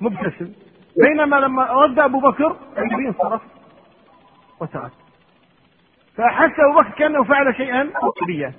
[0.00, 0.52] مبتسم.
[0.96, 3.42] بينما لما رد أبو بكر النبي انصرف
[4.60, 4.92] وترك
[6.16, 7.90] فاحس أبو بكر كأنه فعل شيئا
[8.22, 8.52] قبيا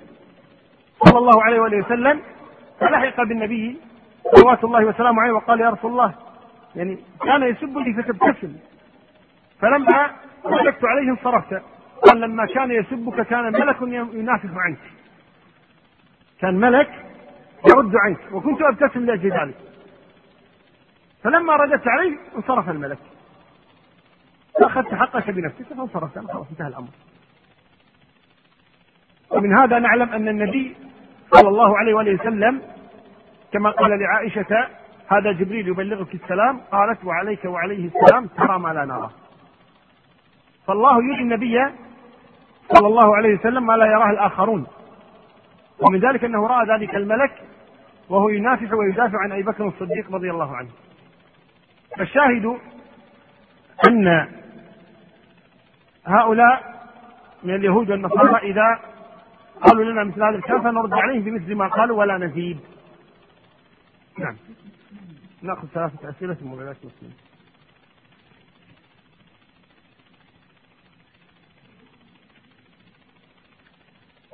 [1.06, 2.22] صلى الله عليه وآله وسلم
[2.80, 3.78] فلحق بالنبي
[4.36, 6.14] صلوات الله وسلامه عليه وقال يا رسول الله.
[6.76, 8.56] يعني كان يسبني فتبتسم.
[9.60, 10.12] فلما
[10.46, 11.62] رددت عليه انصرفت.
[12.08, 13.82] قال لما كان يسبك كان ملك
[14.14, 14.78] ينافس عنك.
[16.40, 16.90] كان ملك
[17.70, 19.56] يرد عنك وكنت أبتسم لأجل ذلك.
[21.24, 22.98] فلما رددت عليه انصرف الملك.
[24.62, 26.88] فاخذت حقك بنفسك فانصرفت خلاص انتهى الأمر.
[29.32, 30.76] ومن هذا نعلم أن النبي
[31.32, 32.62] صلى الله عليه وآله وسلم
[33.52, 34.68] كما قال لعائشة
[35.08, 39.10] هذا جبريل يبلغك السلام قالت وعليك وعليه السلام ترى ما لا نرى.
[40.68, 41.60] فالله يري النبي
[42.74, 44.68] صلى الله عليه وسلم ما لا يراه الآخرون.
[45.80, 47.44] ومن ذلك أنه رأى ذلك الملك
[48.10, 50.70] وهو ينافح ويدافع عن أبي بكر الصديق رضي الله عنه.
[51.98, 52.60] فالشاهد
[53.88, 54.28] أن
[56.06, 56.74] هؤلاء
[57.44, 58.80] من اليهود والنصارى إذا
[59.62, 62.60] قالوا لنا مثل هذا الكلام فنرد عليهم بمثل ما قالوا ولا نزيد.
[64.20, 64.36] نعم.
[65.42, 67.14] نأخذ ثلاثة أسئلة من مولاة مسلم.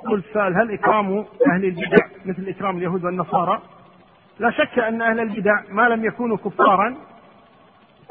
[0.08, 3.62] قلت سأل هل إكرام أهل البدع مثل إكرام اليهود والنصارى؟
[4.39, 6.95] لا شك أن أهل البدع ما لم يكونوا كفارا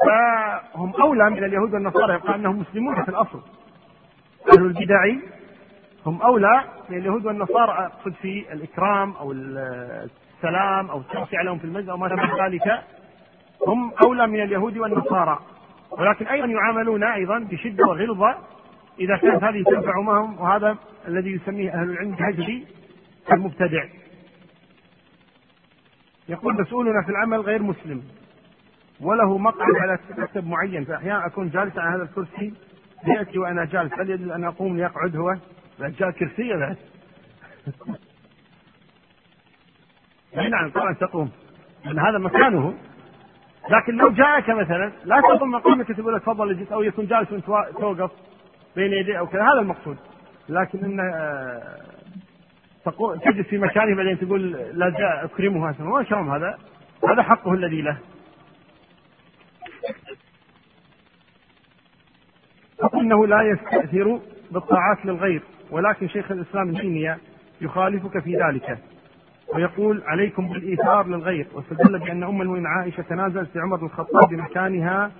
[0.05, 3.41] فهم أولى من اليهود والنصارى يبقى أنهم مسلمون في الأصل.
[4.53, 5.05] أهل البدع
[6.05, 11.89] هم أولى من اليهود والنصارى أقصد في الإكرام أو السلام أو التوسع لهم في المجد
[11.89, 12.83] أو ما شابه ذلك.
[13.67, 15.39] هم أولى من اليهود والنصارى.
[15.91, 18.35] ولكن أيضا يعاملون أيضا بشدة وغلظة
[18.99, 20.77] إذا كانت هذه تنفع معهم وهذا
[21.07, 22.67] الذي يسميه أهل العلم بهجري
[23.31, 23.85] المبتدع.
[26.29, 28.03] يقول مسؤولنا في العمل غير مسلم
[29.01, 32.53] وله مقعد على مكتب معين فأحيانا أكون جالسا على هذا الكرسي
[33.07, 35.35] يأتي وأنا جالس هل يجوز أن أقوم ليقعد هو؟
[35.79, 36.75] جاء كرسي له
[40.35, 41.31] نعم طبعا تقوم.
[41.85, 42.73] لأن هذا مكانه.
[43.69, 47.45] لكن لو جاءك مثلا لا تقوم مقامك تقول له تفضل اجلس أو يكون جالس وأنت
[47.79, 48.11] توقف.
[48.75, 49.97] بين يديه أو كذا هذا المقصود.
[50.49, 51.81] لكن انه آه،
[52.85, 56.57] تقول تجلس في مكانه بعدين تقول لا جاء أكرمه ما كرم هذا
[57.09, 57.97] هذا حقه الذي له.
[63.09, 64.19] إنه لا يستأثر
[64.51, 65.41] بالطاعات للغير
[65.71, 67.17] ولكن شيخ الإسلام ابن تيمية
[67.61, 68.77] يخالفك في ذلك
[69.55, 75.11] ويقول عليكم بالإيثار للغير واستدل بأن أم المؤمنين عائشة تنازلت لعمر بن الخطاب بمكانها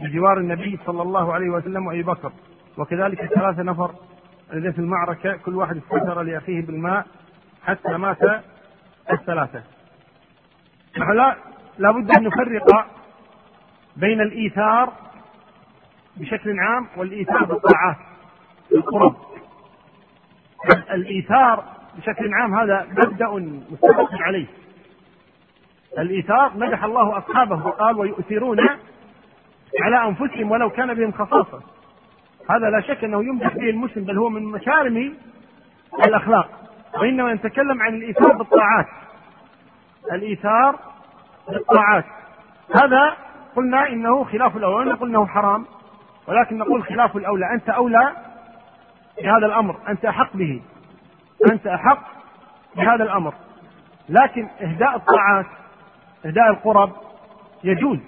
[0.00, 2.32] بجوار النبي صلى الله عليه وسلم وأبي بكر.
[2.78, 3.94] وكذلك ثلاثة نفر
[4.52, 7.06] الذين في المعركة كل واحد استثر لأخيه بالماء
[7.62, 8.42] حتى مات
[9.12, 9.62] الثلاثة.
[10.98, 11.36] نحن لا
[11.78, 12.86] لابد أن نفرق
[13.96, 14.92] بين الإيثار
[16.16, 17.96] بشكل عام والإيثار بالطاعات
[18.72, 19.16] القرب.
[20.90, 21.64] الإيثار
[21.96, 23.28] بشكل عام هذا مبدأ
[23.70, 24.46] متفق عليه
[25.98, 28.58] الإيثار مدح الله أصحابه وقال ويؤثرون
[29.80, 31.73] على أنفسهم ولو كان بهم خصاصة
[32.50, 35.14] هذا لا شك أنه يمدح به المسلم بل هو من مكارم
[36.06, 36.48] الأخلاق.
[37.00, 38.86] وإنما نتكلم عن الإيثار بالطاعات.
[40.12, 40.78] الإيثار
[41.48, 42.04] بالطاعات.
[42.82, 43.16] هذا
[43.56, 45.66] قلنا إنه خلاف الأولى نقول إنه حرام
[46.28, 47.52] ولكن نقول خلاف الأولى.
[47.54, 48.12] أنت أولى
[49.22, 50.62] بهذا الأمر أنت أحق به.
[51.52, 52.02] أنت أحق
[52.76, 53.34] بهذا الأمر.
[54.08, 55.46] لكن إهداء الطاعات
[56.26, 56.92] إهداء القرب
[57.64, 57.98] يجوز.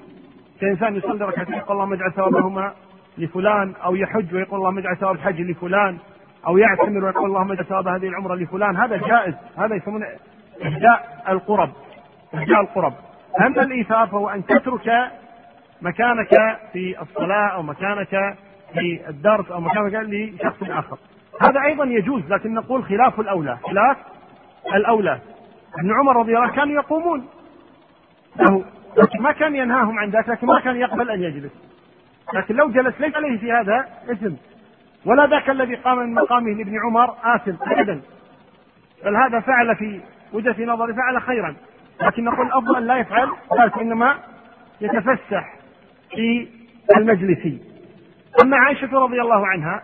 [0.60, 2.72] كإنسان يصلي ركعتين يقول اللهم اجعل ثوابهما
[3.18, 5.98] لفلان أو يحج ويقول اللهم اجعل ثواب الحج لفلان
[6.46, 8.76] أو يعتمر ويقول اللهم اجعل ثواب هذه العمرة لفلان.
[8.76, 9.34] هذا جائز.
[9.58, 10.06] هذا يسمونه
[10.64, 11.70] إهداء القرب
[12.34, 12.92] إهداء القرب.
[13.40, 15.10] أما الإيثار فهو أن تترك
[15.82, 16.28] مكانك
[16.72, 18.36] في الصلاة أو مكانك
[18.72, 20.98] في الدرس أو مكانك لشخص آخر.
[21.42, 23.58] هذا أيضا يجوز لكن نقول خلاف الأولى.
[23.62, 23.96] خلاف
[24.74, 25.18] الأولى.
[25.78, 27.26] ابن عمر رضي الله عنه كانوا يقومون.
[28.40, 28.64] له
[29.20, 31.52] ما كان ينهاهم عن ذلك لكن ما كان يقبل أن يجلس.
[32.34, 34.34] لكن لو جلس ليس عليه في هذا إثم
[35.06, 38.00] ولا ذاك الذي قام من مقامه لابن عمر آثم أبدا.
[39.04, 40.00] بل هذا فعل في
[40.32, 41.54] وجهة نظري فعل خيرا.
[42.02, 43.28] لكن نقول الأفضل لا يفعل
[43.60, 44.18] ذلك إنما
[44.80, 45.54] يتفسح
[46.10, 46.48] في
[46.96, 47.60] المجلس.
[48.42, 49.82] أما عائشة رضي الله عنها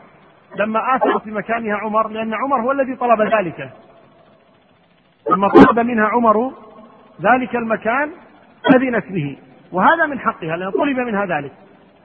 [0.57, 3.71] لما آثرت بمكانها عمر لأن عمر هو الذي طلب ذلك.
[5.31, 6.53] لما طلب منها عمر
[7.23, 8.11] ذلك المكان
[8.75, 9.39] أذنت به.
[9.73, 11.53] وهذا من حقها لأن طلب منها ذلك.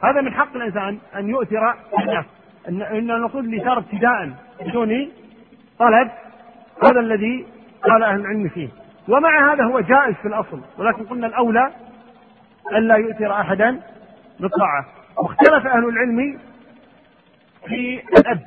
[0.04, 2.26] هذا من حق الإنسان أن يؤثر الناس.
[2.68, 4.32] إن نقول الإثارة ابتداء
[4.66, 5.12] بدون
[5.80, 6.12] طلب
[6.84, 7.46] هذا الذي
[7.84, 8.70] قال أهل العلم فيه.
[9.10, 11.72] ومع هذا هو جائز في الأصل ولكن قلنا الأولى
[12.72, 13.82] ألا يؤثر أحدا
[14.40, 14.86] بالطاعة.
[15.18, 16.40] واختلف أهل العلم
[17.66, 18.42] في الأب.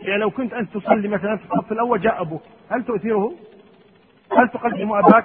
[0.00, 2.42] يعني لو كنت أنت تصلي مثلا في الصف الأول جاء أبوك.
[2.70, 3.32] هل تؤثره؟
[4.38, 5.24] هل تقدم أباك؟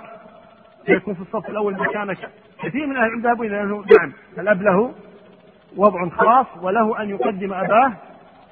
[0.87, 2.29] ليكون في الصف الأول مكانك؟
[2.63, 4.93] كثير من أهل العلم ذهبوا إلى أنه نعم الأب له
[5.77, 7.93] وضع خاص وله أن يقدم أباه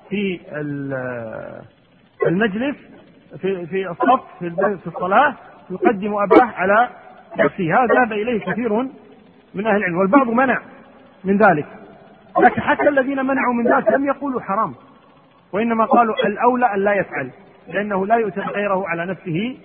[0.09, 0.39] في
[2.27, 2.75] المجلس
[3.41, 4.21] في في الصف
[4.83, 5.35] في الصلاة
[5.69, 6.89] يقدم أباه على
[7.37, 7.83] نفسه.
[7.83, 8.73] هذا ذهب إليه كثير
[9.53, 10.61] من أهل العلم والبعض منع
[11.23, 11.65] من ذلك.
[12.39, 14.73] لكن حتى الذين منعوا من ذلك لم يقولوا حرام
[15.53, 17.31] وإنما قالوا الأولى أن لا يفعل
[17.67, 19.57] لأنه لا يؤثر غيره على نفسه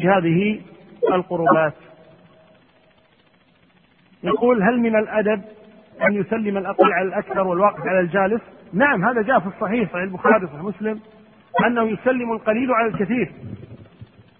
[0.00, 0.60] بهذه
[1.12, 1.74] القربات.
[4.22, 5.42] يقول هل من الأدب
[6.08, 8.40] أن يسلم الأقل على الأكثر والواقف على الجالس؟
[8.72, 11.00] نعم هذا جاء في الصحيح صحيح البخاري صحيح مسلم
[11.66, 13.32] أنه يسلم القليل على الكثير.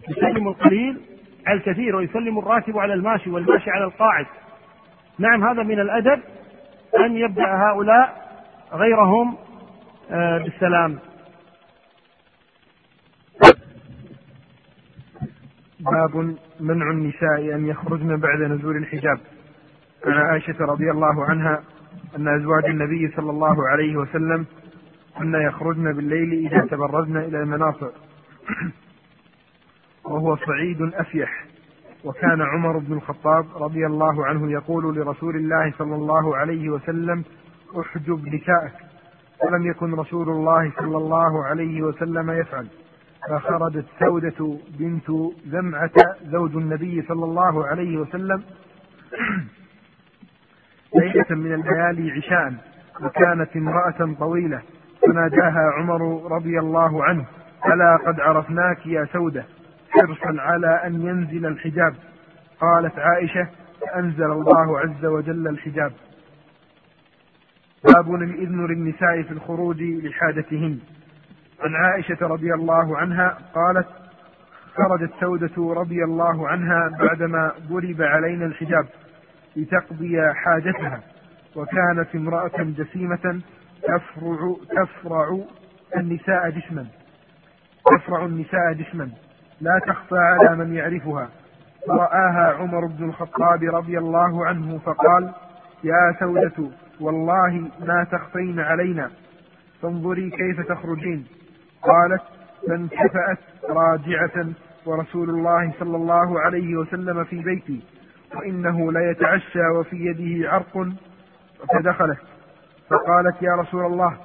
[0.08, 1.00] يسلم القليل
[1.46, 4.26] على الكثير ويسلم الراكب على الماشي والماشي على القاعد.
[5.18, 6.20] نعم هذا من الأدب
[6.98, 8.30] أن يبدأ هؤلاء
[8.72, 9.36] غيرهم
[10.10, 10.98] آه، بالسلام.
[15.80, 19.18] باب منع النساء أن يخرجن بعد نزول الحجاب.
[20.06, 21.62] عن عائشة رضي الله عنها
[22.16, 24.46] أن أزواج النبي صلى الله عليه وسلم
[25.18, 27.88] كنا يخرجن بالليل إذا تبرزن إلى المناصع
[30.04, 31.44] وهو صعيد أفيح.
[32.04, 37.24] وكان عمر بن الخطاب رضي الله عنه يقول لرسول الله صلى الله عليه وسلم
[37.80, 38.72] أحجب نساءك
[39.44, 42.66] ولم يكن رسول الله صلى الله عليه وسلم يفعل.
[43.30, 45.10] فخرجت سودة بنت
[45.46, 45.90] زمعة
[46.22, 48.42] زوج النبي صلى الله عليه وسلم.
[51.14, 52.54] ليلة من الليالي عشاء
[53.02, 54.62] وكانت امرأة طويلة
[55.06, 57.24] فناداها عمر رضي الله عنه
[57.66, 59.44] ألا قد عرفناك يا سودة
[59.90, 61.94] حرصا على أن ينزل الحجاب.
[62.60, 63.48] قالت عائشة
[63.80, 65.92] فأنزل الله عز وجل الحجاب.
[67.84, 70.78] باب الإذن للنساء في الخروج لحاجتهن.
[71.60, 73.86] عن عائشة رضي الله عنها قالت
[74.74, 78.86] خرجت سودة رضي الله عنها بعدما ضرب علينا الحجاب
[79.56, 81.00] لتقضي حاجتها.
[81.56, 83.40] وكانت امرأة جسيمة
[83.82, 85.38] تفرع تفرع
[85.96, 86.86] النساء جسما
[87.86, 89.10] تفرع النساء جسما
[89.60, 91.28] لا تخفى على من يعرفها.
[91.86, 95.32] فرآها عمر بن الخطاب رضي الله عنه فقال
[95.84, 96.70] يا سودة
[97.00, 99.10] والله ما تخفين علينا.
[99.82, 101.26] فانظري كيف تخرجين.
[101.82, 102.22] قالت
[102.68, 103.38] فانكفأت
[103.70, 104.46] راجعة
[104.86, 107.80] ورسول الله صلى الله عليه وسلم في بيتي.
[108.36, 110.88] وإنه ليتعشى وفي يده عرق
[111.74, 112.18] فدخلت
[112.90, 114.16] فقالت يا رسول الله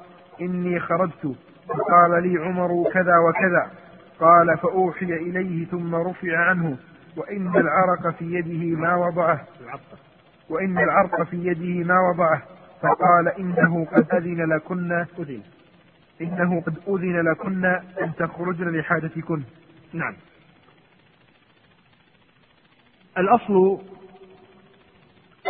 [0.41, 1.35] إني خرجت.
[1.67, 3.71] فقال لي عمر كذا وكذا.
[4.19, 6.77] قال فأوحي إليه ثم رفع عنه.
[7.17, 9.41] وإن العرق في يده ما وضعه.
[10.49, 12.41] وإن العرق في يده ما وضعه.
[12.81, 15.41] فقال إنه قد أذن لكن أذن.
[16.21, 17.65] إنه قد أذن لكن
[18.01, 19.41] أن تخرجن لحاجتكن.
[19.93, 20.13] نعم.
[23.17, 23.79] الأصل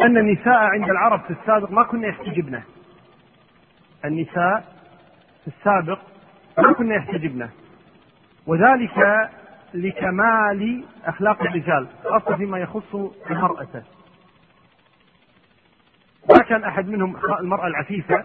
[0.01, 2.61] أن النساء عند العرب في السابق ما كنا يحتجبن
[4.05, 4.76] النساء
[5.41, 5.99] في السابق
[6.57, 7.49] ما كنا يحتجبن
[8.47, 9.30] وذلك
[9.74, 12.95] لكمال أخلاق الرجال خاصة فيما يخص
[13.30, 13.84] المرأة.
[16.30, 18.24] ما كان أحد منهم المرأة العفيفة.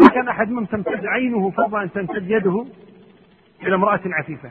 [0.00, 2.66] ما كان أحد منهم تمتد عينه فوق أن تمتد يده
[3.62, 4.50] إلى امرأة عفيفة.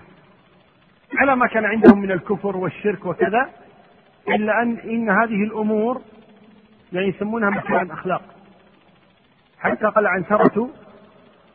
[1.18, 3.50] على ما كان عندهم من الكفر والشرك وكذا
[4.36, 6.02] إلا أن إن هذه الأمور
[6.94, 8.22] يعني يسمونها مكان أخلاق
[9.60, 10.70] حتى قال عنترة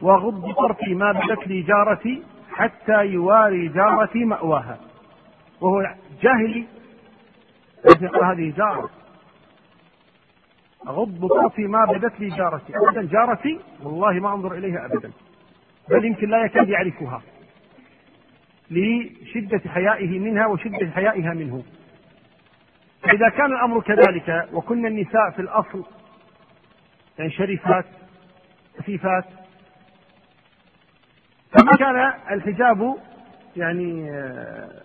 [0.01, 4.79] وغض طرفي ما بدت لي جارتي حتى يواري جارتي مأواها.
[5.61, 6.65] وهو جاهلي.
[8.03, 8.91] يقول هذه جارة.
[10.89, 12.73] أغض طرفي ما بدت لي جارتي.
[12.77, 15.13] أبدا جارتي والله ما أنظر إليها أبدا.
[15.91, 17.23] بل يمكن لا يكاد يعرفها.
[18.71, 21.63] لشدة حيائه منها وشدة حيائها منه.
[23.05, 25.85] فإذا كان الأمر كذلك وكن النساء في الأصل
[27.19, 27.85] يعني شريفات
[28.79, 29.25] خفيفات
[31.53, 32.97] فما كان الحجاب
[33.57, 34.11] يعني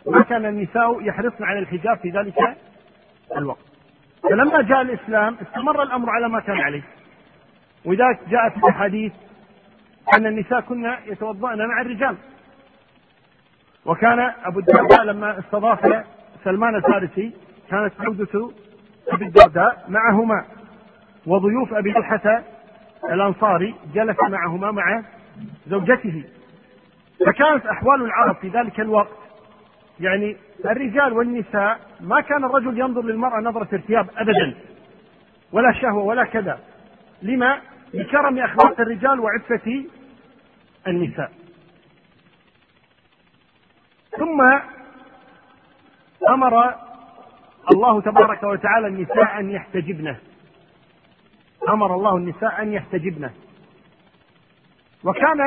[0.05, 2.35] ما كان النساء يحرصن على الحجاب في ذلك
[3.37, 3.65] الوقت.
[4.23, 6.81] فلما جاء الإسلام استمر الأمر على ما كان عليه.
[7.85, 9.11] ولذلك جاءت الأحاديث
[10.17, 12.17] أن النساء كن يتوضأن مع الرجال.
[13.85, 16.03] وكان أبو الدرداء لما استضاف
[16.43, 17.33] سلمان الفارسي
[17.69, 18.51] كانت عودة
[19.07, 20.45] أبي الدرداء معهما
[21.25, 22.43] وضيوف أبي طلحة
[23.03, 25.03] الأنصاري جلس معهما مع
[25.67, 26.23] زوجته.
[27.25, 29.17] فكانت أحوال العرب في ذلك الوقت.
[29.99, 34.55] يعني الرجال والنساء ما كان الرجل ينظر للمرأة نظرة ارتياب أبدا
[35.51, 36.59] ولا شهوة ولا كذا.
[37.21, 37.61] لما؟
[37.93, 39.85] لكرم أخلاق الرجال وعفة
[40.87, 41.31] النساء.
[44.17, 44.41] ثم
[46.29, 46.75] أمر
[47.71, 50.15] الله تبارك وتعالى النساء أن يحتجبن
[51.69, 53.29] أمر الله النساء أن يحتجبن
[55.03, 55.39] وكان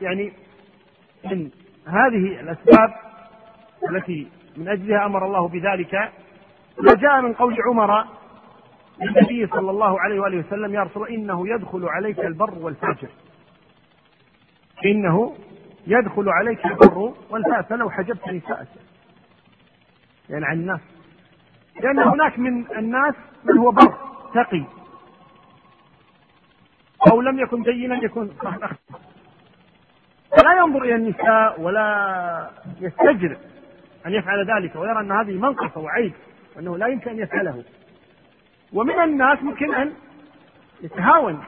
[0.00, 0.32] يعني
[1.24, 1.50] من
[1.86, 2.94] هذه الأسباب
[3.90, 5.94] التي من أجلها أمر الله بذلك
[6.78, 8.04] ما جاء من قول عمر
[9.00, 13.08] للنبي صلى الله عليه وآله وسلم يا رسول إنه يدخل عليك البر والفاجر.
[14.84, 15.36] إنه
[15.86, 17.76] يدخل عليك البر والفاجر.
[17.76, 18.68] لو حجبت نساءك
[20.30, 20.80] يعني عن الناس.
[21.80, 23.14] لأن هناك من الناس
[23.44, 23.94] من هو بر
[24.34, 24.64] تقي.
[27.10, 28.28] أو لم يكن دينا يكون
[30.30, 32.50] فلا ينظر إلى النساء ولا
[32.80, 33.36] يستجرئ
[34.06, 36.12] أن يفعل ذلك ويرى أن هذه منقصة وعيب
[36.56, 37.64] وأنه لا يمكن أن يفعله.
[38.72, 39.92] ومن الناس ممكن أن
[40.82, 41.44] يتهاون.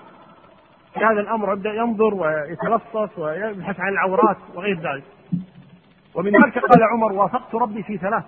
[0.94, 5.04] في هذا الأمر يبدأ ينظر ويتلصص ويبحث عن العورات وغير ذلك.
[6.14, 8.24] ومن ذلك قال عمر وافقت ربي في ثلاث.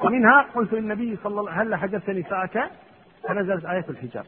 [0.00, 2.70] ومنها قلت للنبي صلى الله عليه وسلم هل حجبت نساءك
[3.28, 4.24] فنزلت آية الحجاب.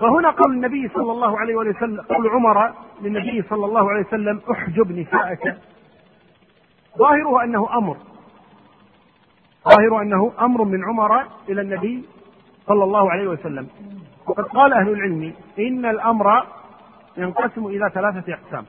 [0.00, 4.92] فهنا قول النبي صلى الله عليه وسلم قول عمر للنبي صلى الله عليه وسلم احجب
[4.92, 5.58] نساءك.
[6.98, 7.96] ظاهره أنه أمر.
[9.68, 12.04] ظاهر أنه أمر من عمر إلى النبي
[12.66, 13.68] صلى الله عليه وسلم.
[14.26, 16.46] وقد قال أهل العلم إن الأمر
[17.16, 18.66] ينقسم إلى ثلاثة أقسام.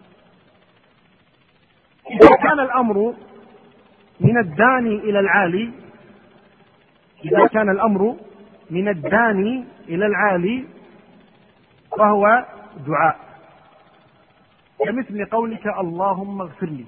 [2.12, 3.14] إذا كان الأمر
[4.20, 5.72] من الداني إلى العالي.
[7.26, 8.16] إذا كان الأمر
[8.70, 10.66] من الداني إلى العالي
[11.98, 12.46] فهو
[12.88, 13.20] دعاء.
[14.86, 16.86] كمثل قولك اللهم اغفر لي.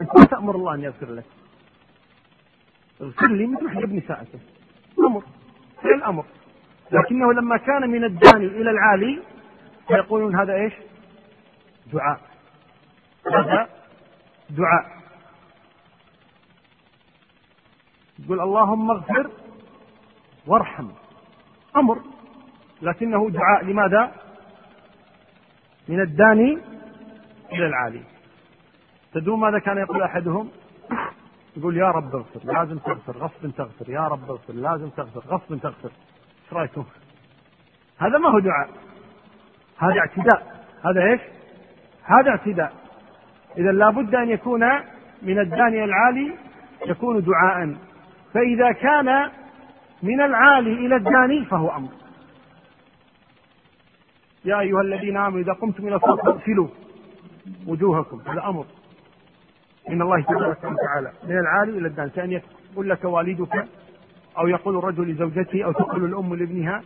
[0.00, 1.24] أنت ما تأمر الله أن يغفر لك.
[3.00, 4.28] اغفر لي مثل حجب نسائك.
[4.98, 5.22] أمر.
[5.82, 6.24] فعل أمر.
[6.92, 9.22] لكنه لما كان من الداني إلى العالي
[9.88, 10.72] فيقولون هذا إيش؟
[11.92, 12.20] دعاء.
[13.32, 13.68] هذا
[14.50, 15.03] دعاء.
[18.24, 19.30] يقول اللهم اغفر
[20.46, 20.88] وارحم
[21.76, 21.98] أمر
[22.82, 24.12] لكنه دعاء لماذا؟
[25.88, 26.58] من الداني
[27.52, 28.02] إلى العالي
[29.12, 30.48] تدرون ماذا كان يقول أحدهم؟
[31.56, 35.90] يقول يا رب اغفر لازم تغفر غصب تغفر يا رب اغفر لازم تغفر غصب تغفر
[36.44, 36.84] إيش رأيكم؟
[37.98, 38.68] هذا ما هو دعاء
[39.78, 41.20] هذا اعتداء هذا إيش؟
[42.02, 42.72] هذا اعتداء
[43.58, 44.60] اذا لابد أن يكون
[45.22, 46.36] من الداني العالي
[46.86, 47.76] يكون دعاء
[48.34, 49.30] فإذا كان
[50.02, 51.88] من العالي إلى الداني فهو أمر.
[54.44, 56.68] يا أيها الذين آمنوا إذا قمتم إلى الصلاة فاغسلوا
[57.66, 58.66] وجوهكم هذا أمر.
[59.88, 63.68] من الله تبارك وتعالى من العالي إلى الدان كان يقول لك والدك
[64.38, 66.82] أو يقول الرجل لزوجته أو تقول الأم لابنها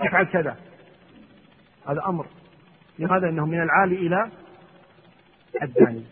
[0.00, 0.56] افعل كذا.
[1.88, 2.26] هذا أمر.
[2.98, 4.30] لماذا؟ إنه من العالي إلى
[5.62, 6.04] الداني.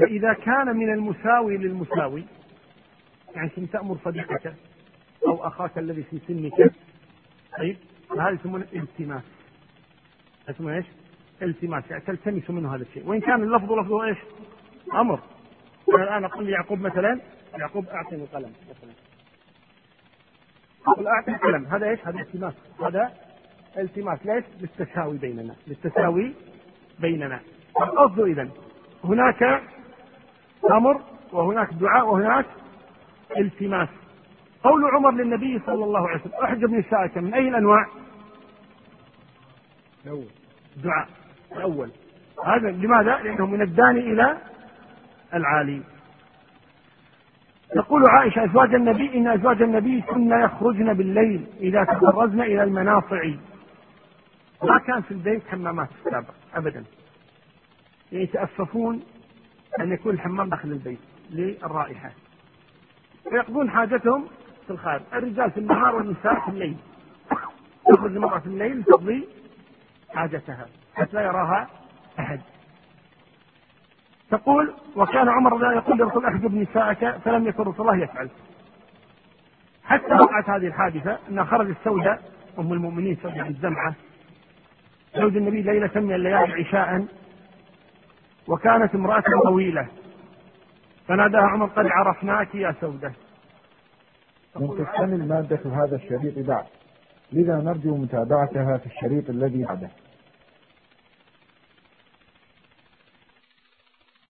[0.00, 2.24] فإذا كان من المساوي للمساوي
[3.36, 4.54] يعني كنت تأمر صديقك
[5.26, 6.72] أو أخاك الذي في سنك.
[7.58, 7.76] طيب
[8.08, 9.22] فهذا يسمونه التماس.
[10.48, 10.86] اسمه إيش؟
[11.42, 11.84] التماس.
[11.90, 13.08] يعني تلتمس منه هذا الشيء.
[13.08, 14.18] وإن كان اللفظ لفظه إيش؟
[14.94, 15.20] أمر.
[15.88, 17.20] أنا الآن أقول ليعقوب مثلا
[17.58, 18.92] يعقوب أعطني القلم مثلا.
[20.86, 21.66] أقول أعطني القلم.
[21.66, 22.54] هذا إيش؟ هذا التماس.
[22.84, 23.12] هذا
[23.78, 24.26] التماس.
[24.26, 25.54] ليش؟ للتساوي بيننا.
[25.66, 26.34] للتساوي
[26.98, 27.40] بيننا.
[27.82, 28.48] القصد اذا
[29.04, 29.62] هناك
[30.70, 31.02] أمر
[31.32, 32.46] وهناك دعاء وهناك
[33.38, 33.88] التماس.
[34.64, 37.86] قول عمر للنبي صلى الله عليه وسلم احجب نسائك من أي الأنواع؟
[40.76, 41.08] دعاء.
[41.52, 41.90] الأول.
[42.46, 44.38] هذا لماذا؟ لأنه من الداني إلى
[45.34, 45.82] العالي.
[47.74, 53.24] تقول عائشة أزواج النبي إن أزواج النبي كنا يخرجن بالليل إذا تبرزن إلى المناصع
[54.62, 56.84] ما كان في البيت حمامات في السابق أبدا.
[58.12, 59.02] يعني يتأسفون
[59.80, 60.98] أن يكون الحمام داخل البيت
[61.30, 62.10] للرائحة.
[63.26, 64.24] ويقضون حاجتهم
[64.66, 65.02] في الخارج.
[65.12, 66.76] الرجال في النهار والنساء في الليل.
[67.86, 69.28] تخرج المرأة في الليل تقضي
[70.14, 71.68] حاجتها حتى لا يراها
[72.18, 72.40] أحد.
[74.30, 78.28] تقول وكان عمر لا يقول لرسول أحجب نساءك فلم يكن رسول الله يفعل.
[79.84, 82.22] حتى وقعت هذه الحادثة أن خرج السوداء
[82.58, 83.94] أم المؤمنين سوداء الزمعة.
[85.16, 87.06] زوج النبي ليلة من الليالي عشاء
[88.48, 89.86] وكانت امرأة طويلة.
[91.12, 93.12] فناداها عمر قد عرفناك يا سودة.
[94.56, 96.64] لم تكتمل مادة هذا الشريط بعد.
[97.32, 99.88] لذا نرجو متابعتها في الشريط الذي بعده.